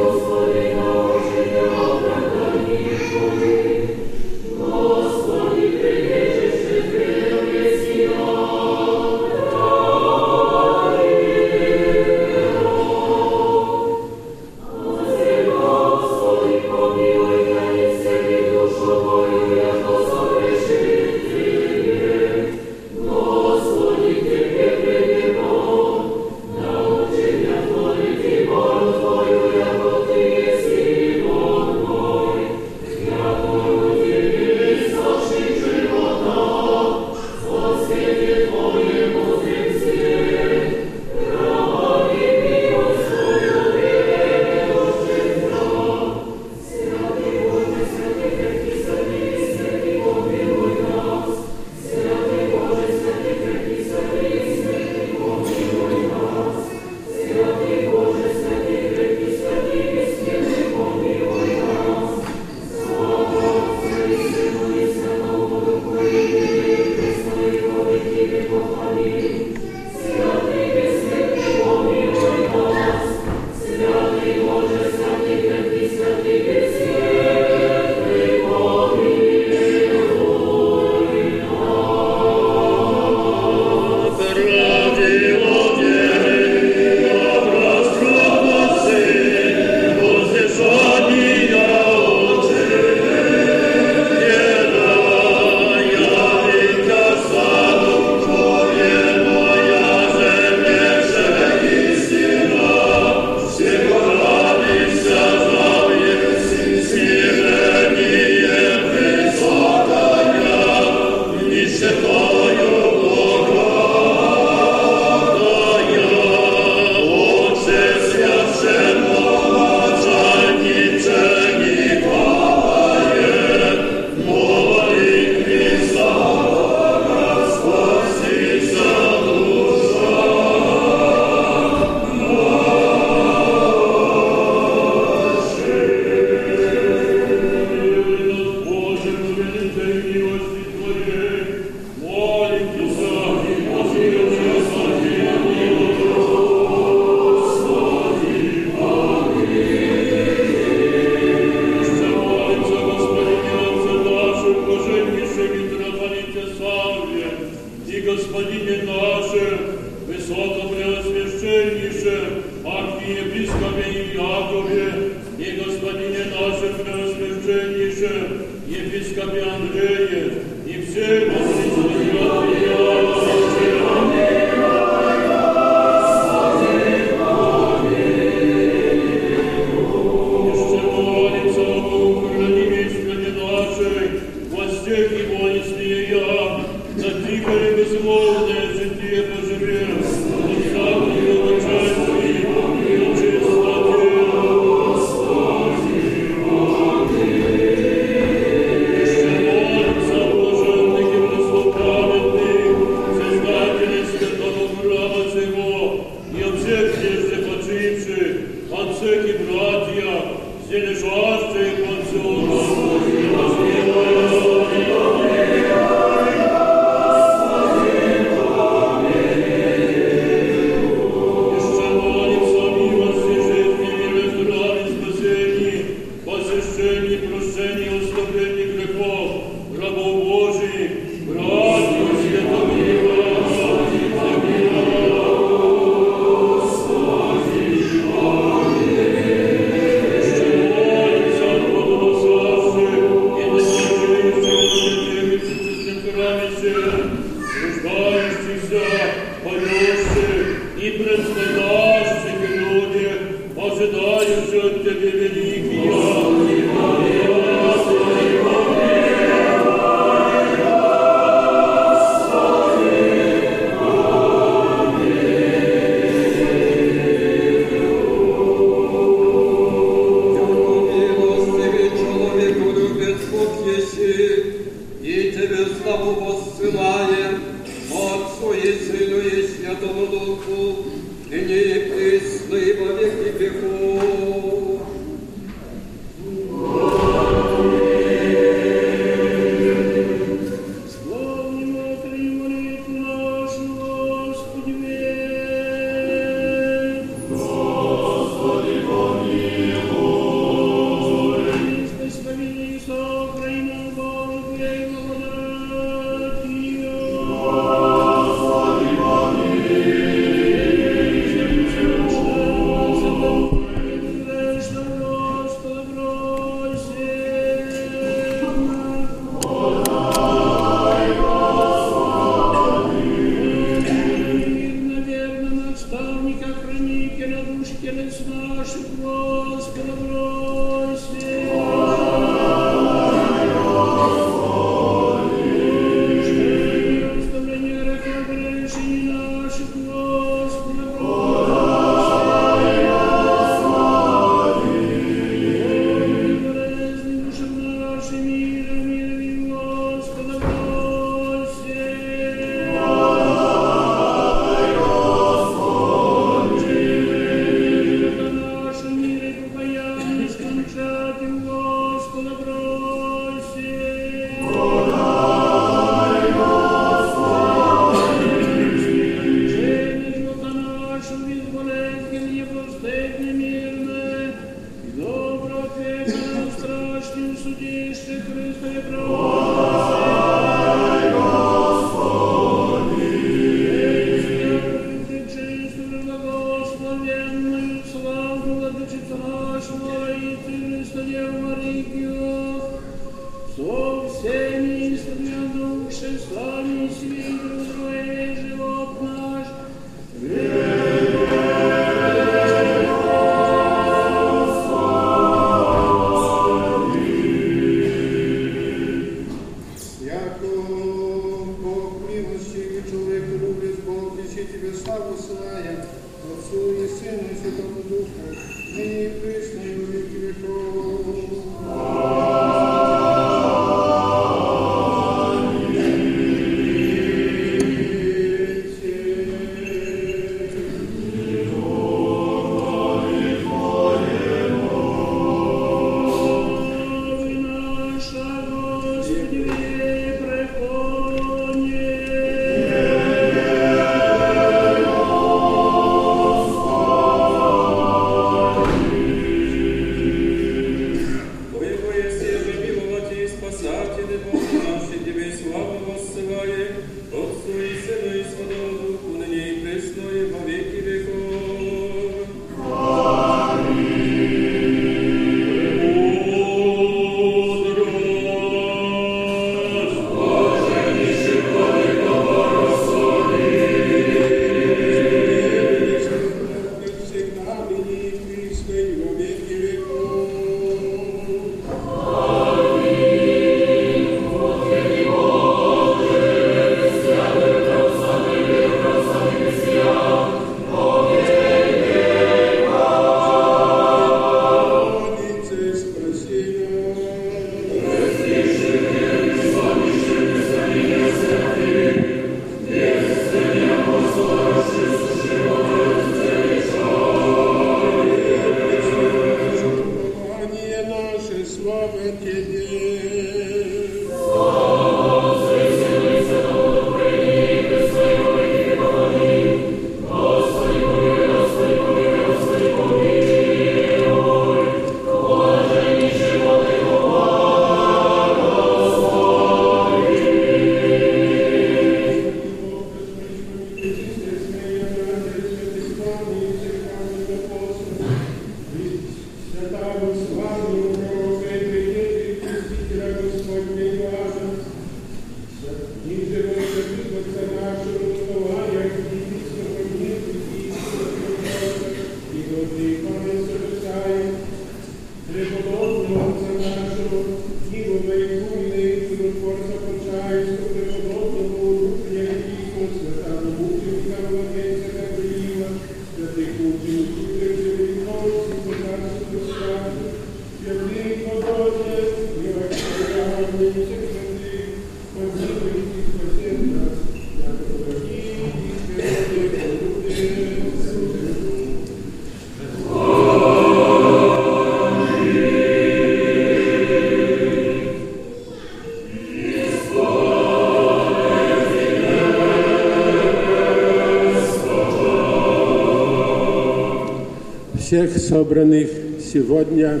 [598.42, 598.88] собранных
[599.32, 600.00] сегодня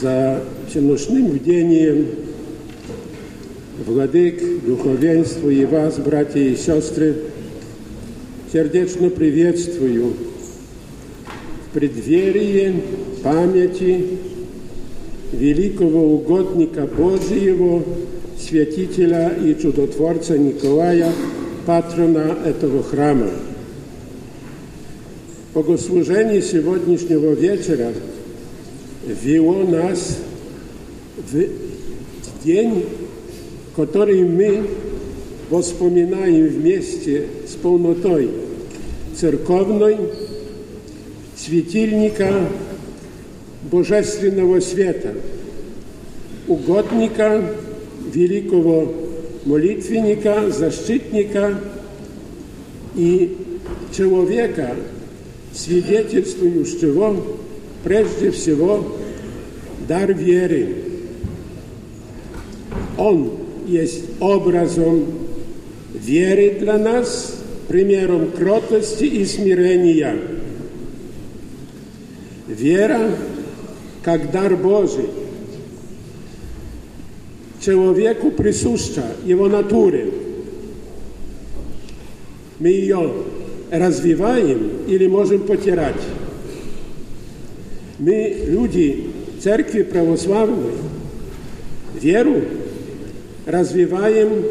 [0.00, 2.06] за всеношным бдением
[3.84, 7.16] владык, духовенства и вас, братья и сестры,
[8.52, 10.14] сердечно приветствую
[11.66, 12.80] в преддверии
[13.24, 14.18] памяти
[15.32, 17.82] великого угодника Божьего,
[18.38, 21.10] святителя и чудотворца Николая,
[21.66, 23.30] патрона этого храма.
[25.53, 27.91] Богослужение сегодняшнего вечера
[29.05, 30.17] вело нас
[31.17, 32.85] в день,
[33.75, 34.67] который мы
[35.49, 38.29] воспоминаем вместе с полнотой
[39.15, 39.97] церковной
[41.35, 42.47] светильника
[43.71, 45.15] Божественного света,
[46.47, 47.43] угодника,
[48.13, 48.93] великого
[49.45, 51.59] молитвенника, защитника
[52.95, 53.37] и
[53.95, 54.75] человека,
[55.64, 57.22] свидетельствующего
[57.82, 58.96] прежде всего
[59.88, 60.76] дар веры.
[62.98, 63.32] Он
[63.66, 65.06] есть образом
[65.92, 70.16] веры для нас, примером кротости и смирения.
[72.46, 73.10] Вера
[74.02, 75.08] как дар Божий.
[77.60, 80.12] Человеку присуща его натуре.
[82.58, 83.10] Мы ее
[83.70, 86.00] развиваем или можем потерять.
[87.98, 89.10] Мы, люди
[89.40, 90.72] Церкви Православной,
[92.00, 92.42] веру
[93.46, 94.44] развиваем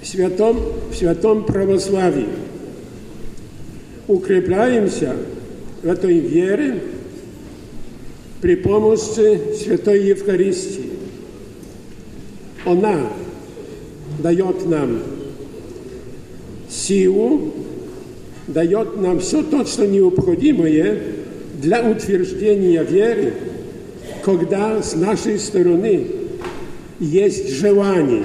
[0.00, 0.58] в святом,
[0.90, 2.28] в святом православии.
[4.06, 5.16] Укрепляемся
[5.82, 6.82] в этой вере
[8.40, 10.90] при помощи Святой Евхаристии.
[12.64, 13.10] Она
[14.22, 15.00] дает нам
[16.88, 17.52] силу,
[18.46, 20.98] дает нам все то, что необходимое
[21.60, 23.34] для утверждения веры,
[24.24, 26.06] когда с нашей стороны
[26.98, 28.24] есть желание,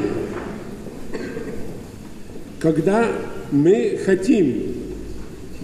[2.60, 3.07] когда
[3.52, 4.73] мы хотим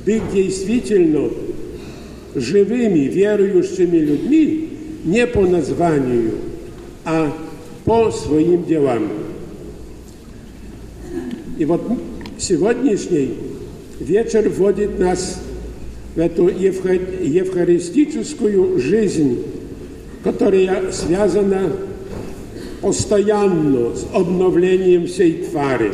[0.06, 1.30] быть действительно
[2.36, 4.70] живыми, верующими людьми
[5.06, 6.34] не по названию,
[7.06, 7.34] а
[7.86, 9.08] по своим делам.
[11.58, 11.82] И вот
[12.40, 13.36] сегодняшний
[14.00, 15.40] вечер вводит нас
[16.16, 19.44] в эту евхаристическую жизнь,
[20.24, 21.74] которая связана
[22.82, 25.92] постоянно с обновлением всей твари.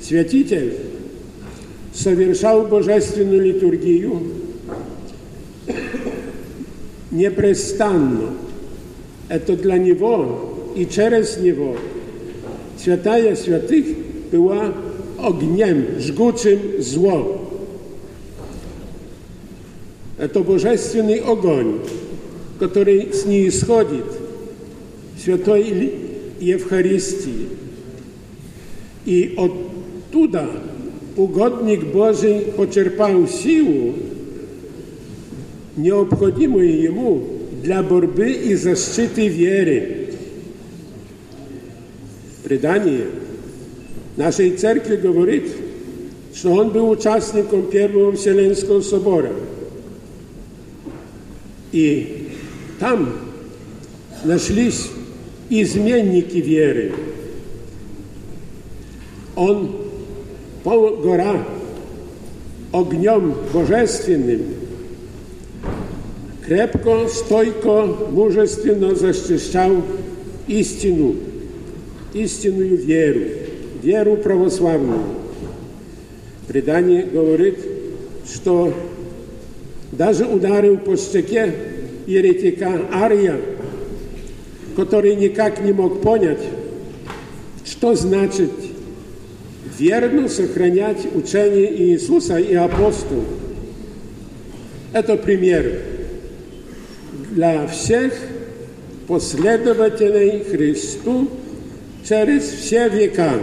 [0.00, 0.74] Святитель
[1.94, 4.22] совершал божественную литургию
[7.10, 8.30] непрестанно.
[9.28, 11.76] Это для него и через него
[12.82, 13.86] святая святых
[14.32, 14.72] была
[15.18, 17.38] огнем, жгучим зло.
[20.18, 21.80] Это божественный огонь,
[22.58, 24.06] который с ней исходит
[25.22, 25.92] святой
[26.40, 27.48] Евхаристии.
[29.04, 30.48] И оттуда
[31.16, 33.94] угодник Божий почерпал силу,
[35.76, 37.28] необходимую ему
[37.62, 40.14] для борьбы и защиты веры.
[42.44, 43.06] Предание
[44.16, 45.44] нашей церкви говорит,
[46.34, 49.32] что он был участником Первого Вселенского собора.
[51.72, 52.28] И
[52.78, 53.12] там
[54.24, 54.88] нашлись
[55.48, 56.92] изменники веры.
[59.34, 59.76] Он
[60.62, 61.46] пол гора
[62.72, 64.42] огнем божественным
[66.44, 69.82] крепко, стойко, мужественно защищал
[70.46, 71.16] истину,
[72.12, 73.20] истинную веру,
[73.82, 75.04] веру православную.
[76.48, 77.58] Предание говорит,
[78.32, 78.72] что
[79.92, 81.54] даже ударил по щеке
[82.06, 83.40] еретика Ария,
[84.76, 86.42] который никак не мог понять,
[87.64, 88.50] что значит
[89.78, 93.24] верно сохранять учение Иисуса и апостолов.
[94.92, 95.80] Это пример
[97.30, 98.12] для всех
[99.08, 101.28] последователей Христу
[102.06, 103.34] через все века.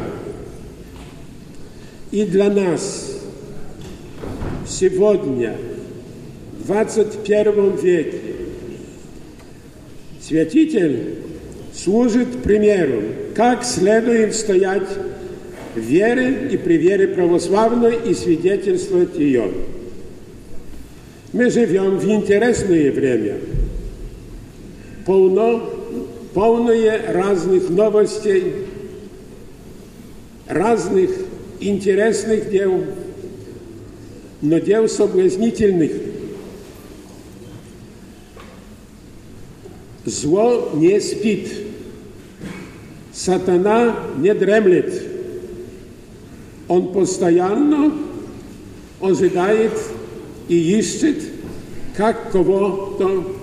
[2.12, 3.20] И для нас
[4.68, 5.56] сегодня,
[6.60, 8.18] в 21 веке,
[10.20, 11.18] святитель
[11.74, 13.04] служит примером,
[13.36, 14.88] как следует стоять
[15.76, 19.52] в вере и при вере православной и свидетельствовать ее.
[21.32, 23.36] Мы живем в интересное время,
[25.06, 25.70] полно,
[26.34, 28.66] полное разных новостей,
[30.48, 31.12] разных
[31.60, 32.84] интересных дел.
[34.42, 35.92] но дел соблазнительных.
[40.06, 41.52] Зло не спит,
[43.12, 45.04] сатана не дремлет.
[46.68, 47.94] Он постоянно
[49.02, 49.74] ожидает
[50.48, 51.18] и ищет,
[51.98, 53.36] как кого-то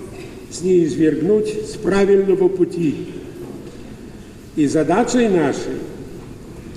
[0.51, 3.09] снизвергнуть с правильного пути.
[4.57, 5.77] И задачей нашей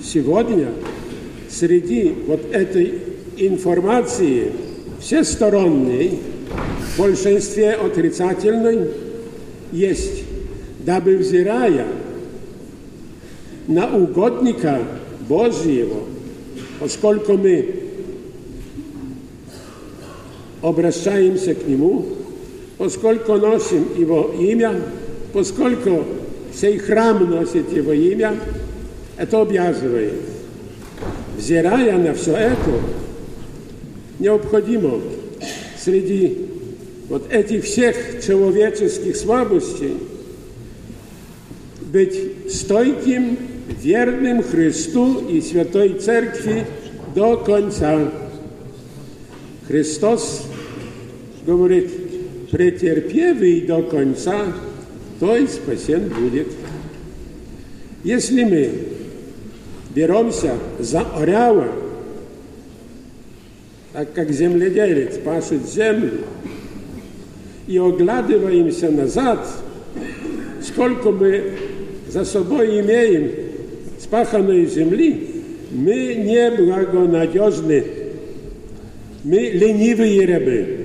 [0.04, 0.68] сегодня
[1.50, 2.94] среди вот этой
[3.36, 4.52] информации
[5.00, 6.20] всесторонней,
[6.94, 8.88] в большинстве отрицательной,
[9.72, 10.24] есть,
[10.84, 11.86] дабы взирая
[13.66, 14.80] на угодника
[15.28, 16.00] Божьего,
[16.80, 17.74] поскольку мы
[20.62, 22.06] обращаемся к Нему,
[22.78, 24.74] поскольку носим Его имя,
[25.32, 26.04] поскольку
[26.54, 28.34] сей храм носит Его имя,
[29.16, 30.29] это обязывает.
[31.40, 32.70] Взирая на все это,
[34.18, 35.00] необходимо
[35.82, 36.36] среди
[37.08, 39.94] вот этих всех человеческих слабостей
[41.80, 43.38] быть стойким,
[43.82, 46.66] верным Христу и Святой Церкви
[47.14, 48.12] до конца.
[49.66, 50.42] Христос
[51.46, 54.52] говорит, претерпевый до конца,
[55.18, 56.48] то и спасен будет.
[58.04, 58.99] Если мы
[59.94, 61.68] беремся за орява,
[63.92, 66.20] так как земледелец пашет землю,
[67.66, 69.46] и оглядываемся назад,
[70.62, 71.52] сколько мы
[72.08, 73.30] за собой имеем
[74.00, 77.84] спаханной земли, мы неблагонадежны,
[79.22, 80.76] мы ленивые рабы.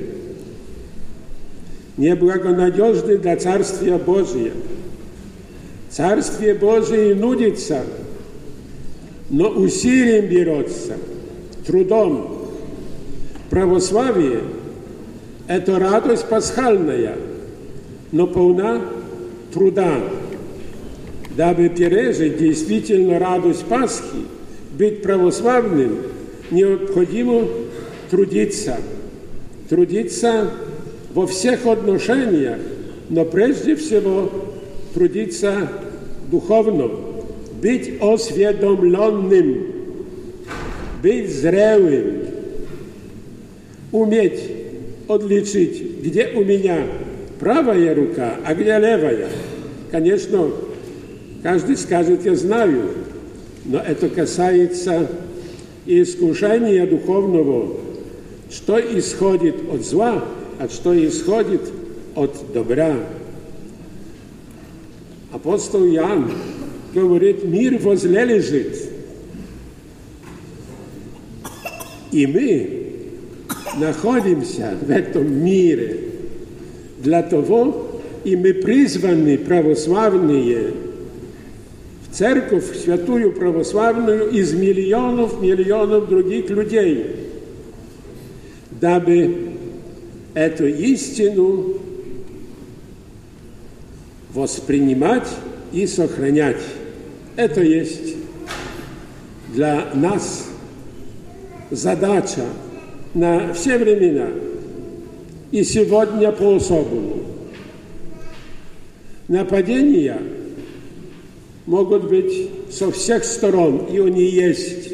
[1.98, 4.52] Неблагонадежны для Царствия Божия.
[5.90, 7.84] Царствие Божие нудится,
[9.30, 10.98] но усилием берется,
[11.66, 12.50] трудом.
[13.50, 14.42] Православие–
[15.48, 17.16] это радость пасхальная,
[18.12, 18.82] но полна
[19.54, 20.00] труда.
[21.36, 24.26] Дабы пережить действительно радость Пасхи,
[24.78, 25.98] быть православным,
[26.52, 27.48] необходимо
[28.10, 28.78] трудиться.
[29.70, 30.52] Трудиться
[31.14, 32.60] во всех отношениях,
[33.10, 34.30] но прежде всего
[34.94, 35.70] трудиться
[36.30, 36.90] духовно,
[37.66, 39.66] быть осведомленным,
[41.02, 42.28] быть зрелым,
[43.92, 44.40] уметь
[45.08, 46.84] отличить, где у меня
[47.40, 49.30] правая рука, а где левая.
[49.90, 50.52] Конечно,
[51.42, 52.84] каждый скажет, я знаю,
[53.66, 55.10] но это касается
[55.88, 57.78] и искушения духовного,
[58.52, 60.24] что исходит от зла,
[60.60, 61.62] а что исходит
[62.14, 62.96] от добра.
[65.34, 66.30] Апостол Иоанн
[66.96, 68.90] говорит, мир возле лежит.
[72.12, 72.86] И мы
[73.78, 76.00] находимся в этом мире
[77.00, 80.72] для того, и мы призваны православные
[82.08, 87.06] в церковь святую православную из миллионов, миллионов других людей,
[88.72, 89.50] дабы
[90.34, 91.76] эту истину
[94.34, 95.28] воспринимать
[95.72, 96.62] и сохранять.
[97.36, 98.16] Это есть
[99.53, 100.48] для нас
[101.70, 102.45] задача
[103.14, 104.30] на все времена
[105.52, 107.24] и сегодня по-особому.
[109.28, 110.22] Нападения
[111.66, 114.91] могут быть со всех сторон, и они есть.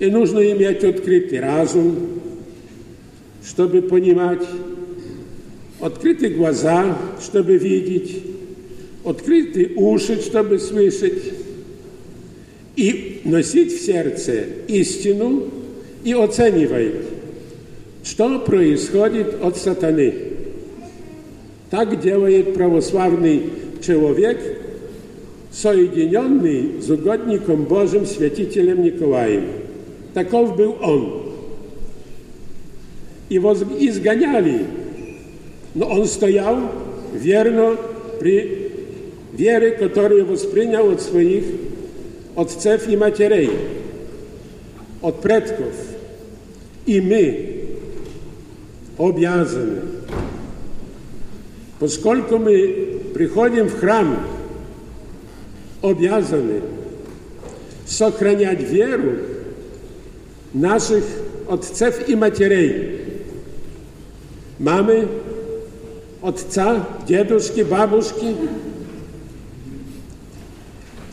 [0.00, 2.20] И нужно иметь открытый разум,
[3.46, 4.42] чтобы понимать,
[5.80, 8.33] открытые глаза, чтобы видеть,
[9.04, 11.22] открытые уши, чтобы слышать,
[12.76, 15.44] и носить в сердце истину
[16.02, 16.94] и оценивать,
[18.02, 20.12] что происходит от сатаны.
[21.70, 23.44] Так делает православный
[23.84, 24.38] человек,
[25.52, 29.44] соединенный с угодником Божьим святителем Николаем.
[30.14, 31.24] Таков был он
[33.28, 34.66] его изгоняли,
[35.74, 36.58] но он стоял
[37.12, 37.76] верно
[38.20, 38.63] при
[39.36, 41.44] вере, которую воспринял от своих
[42.36, 43.50] отцев и матерей,
[45.00, 45.74] от предков.
[46.86, 47.64] И мы
[48.98, 49.80] обязаны,
[51.78, 54.18] поскольку мы приходим в храм,
[55.82, 56.60] обязаны
[57.86, 59.16] сохранять веру
[60.52, 61.04] наших
[61.48, 63.00] отцев и матерей,
[64.58, 65.08] mamy,
[66.22, 68.34] отца, дедушки, бабушки,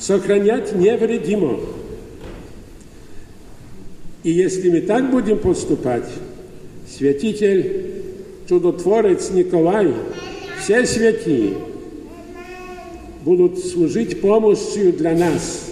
[0.02, 1.60] сохранять невредимо.
[4.23, 6.10] И если мы так будем поступать,
[6.90, 8.03] святитель,
[8.49, 9.94] чудотворец Николай,
[10.60, 11.53] все святые
[13.23, 15.68] будут служить помощью для нас.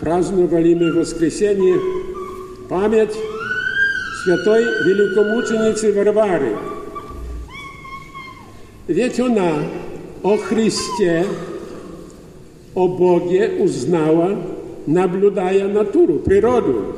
[0.00, 1.78] Праздновали мы воскресенье
[2.68, 3.14] память
[4.24, 6.56] святой великомученицы Варвары.
[8.88, 9.62] Ведь она
[10.23, 11.25] о Христе,
[12.73, 14.37] о Боге узнала,
[14.85, 16.95] наблюдая натуру, природу,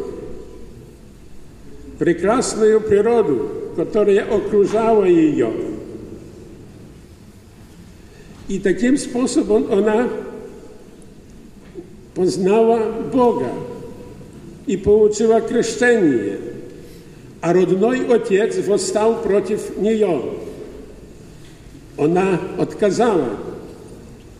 [1.99, 5.51] прекрасную природу, которая окружала ее.
[8.47, 10.09] И таким способом она
[12.15, 13.49] познала Бога
[14.65, 16.39] и получила крещение,
[17.41, 20.21] а родной отец восстал против нее.
[21.96, 23.38] Она отказала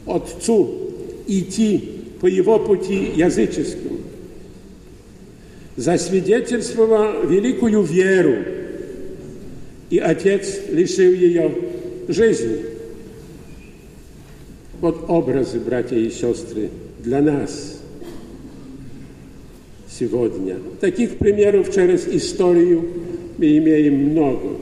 [0.07, 0.93] отцу
[1.27, 3.99] идти по его пути языческому.
[5.77, 8.37] Засвидетельствовала великую веру,
[9.91, 11.55] и отец лишил ее
[12.09, 12.67] жизни.
[14.81, 17.81] Вот образы, братья и сестры, для нас
[19.89, 20.57] сегодня.
[20.81, 22.89] Таких примеров через историю
[23.39, 24.57] мы имеем много.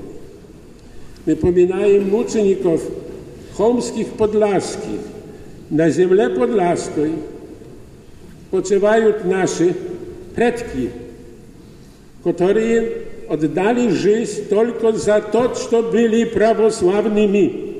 [1.31, 2.83] Мы поминаем мучеников
[3.55, 4.99] хомских подляских.
[5.71, 7.13] На земле подляской
[8.51, 9.77] почивают наши
[10.35, 10.91] предки,
[12.25, 17.75] которые отдали жизнь только за то, что были православными.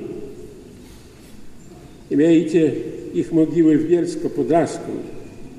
[2.09, 2.73] Имеете
[3.13, 5.01] их могилы в Бельско-Подляском.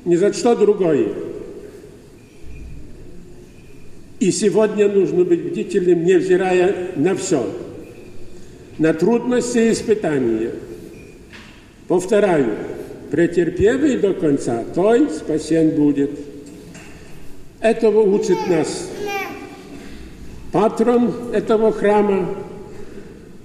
[0.06, 1.09] Ни за что другое.
[4.19, 7.44] И сегодня нужно быть бдительным, невзирая на все.
[8.83, 10.51] На трудности и испытания.
[11.87, 12.57] Повторяю,
[13.13, 16.11] претерпевый до конца, той спасен будет.
[17.61, 18.89] Этого учит нас
[20.51, 22.35] патрон этого храма,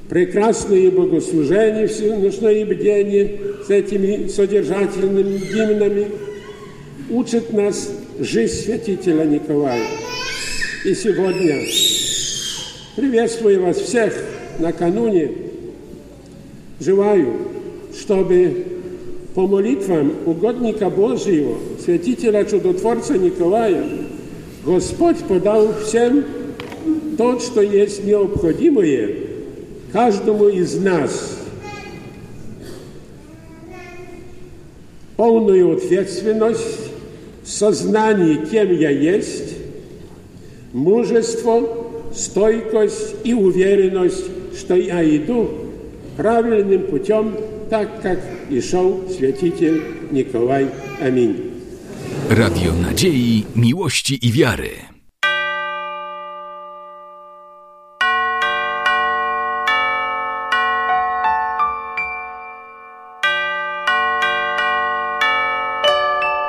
[0.10, 6.08] прекрасные богослужения, всеночное бдение с этими содержательными гимнами,
[7.12, 9.86] учит нас жизнь святителя Николая.
[10.84, 11.64] И сегодня
[12.96, 14.16] приветствую вас всех
[14.60, 15.32] накануне.
[16.80, 17.34] Желаю,
[17.98, 18.66] чтобы
[19.34, 23.84] по молитвам угодника Божьего, святителя чудотворца Николая,
[24.66, 26.24] Господь подал всем
[27.18, 29.16] то, что есть необходимое
[29.92, 31.38] каждому из нас.
[35.16, 36.92] Полную ответственность,
[37.44, 39.56] сознание, кем я есть,
[40.74, 44.26] мужество, стойкость и уверенность,
[44.58, 45.50] что я иду
[46.18, 47.36] правильным путем,
[47.70, 48.20] так как
[48.50, 49.82] и шел святитель
[50.12, 50.68] Николай.
[51.02, 51.54] Аминь.
[52.30, 54.88] Radio Nadziei, Miłości i Wiary.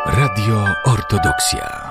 [0.07, 1.88] Radio Ortodoksja.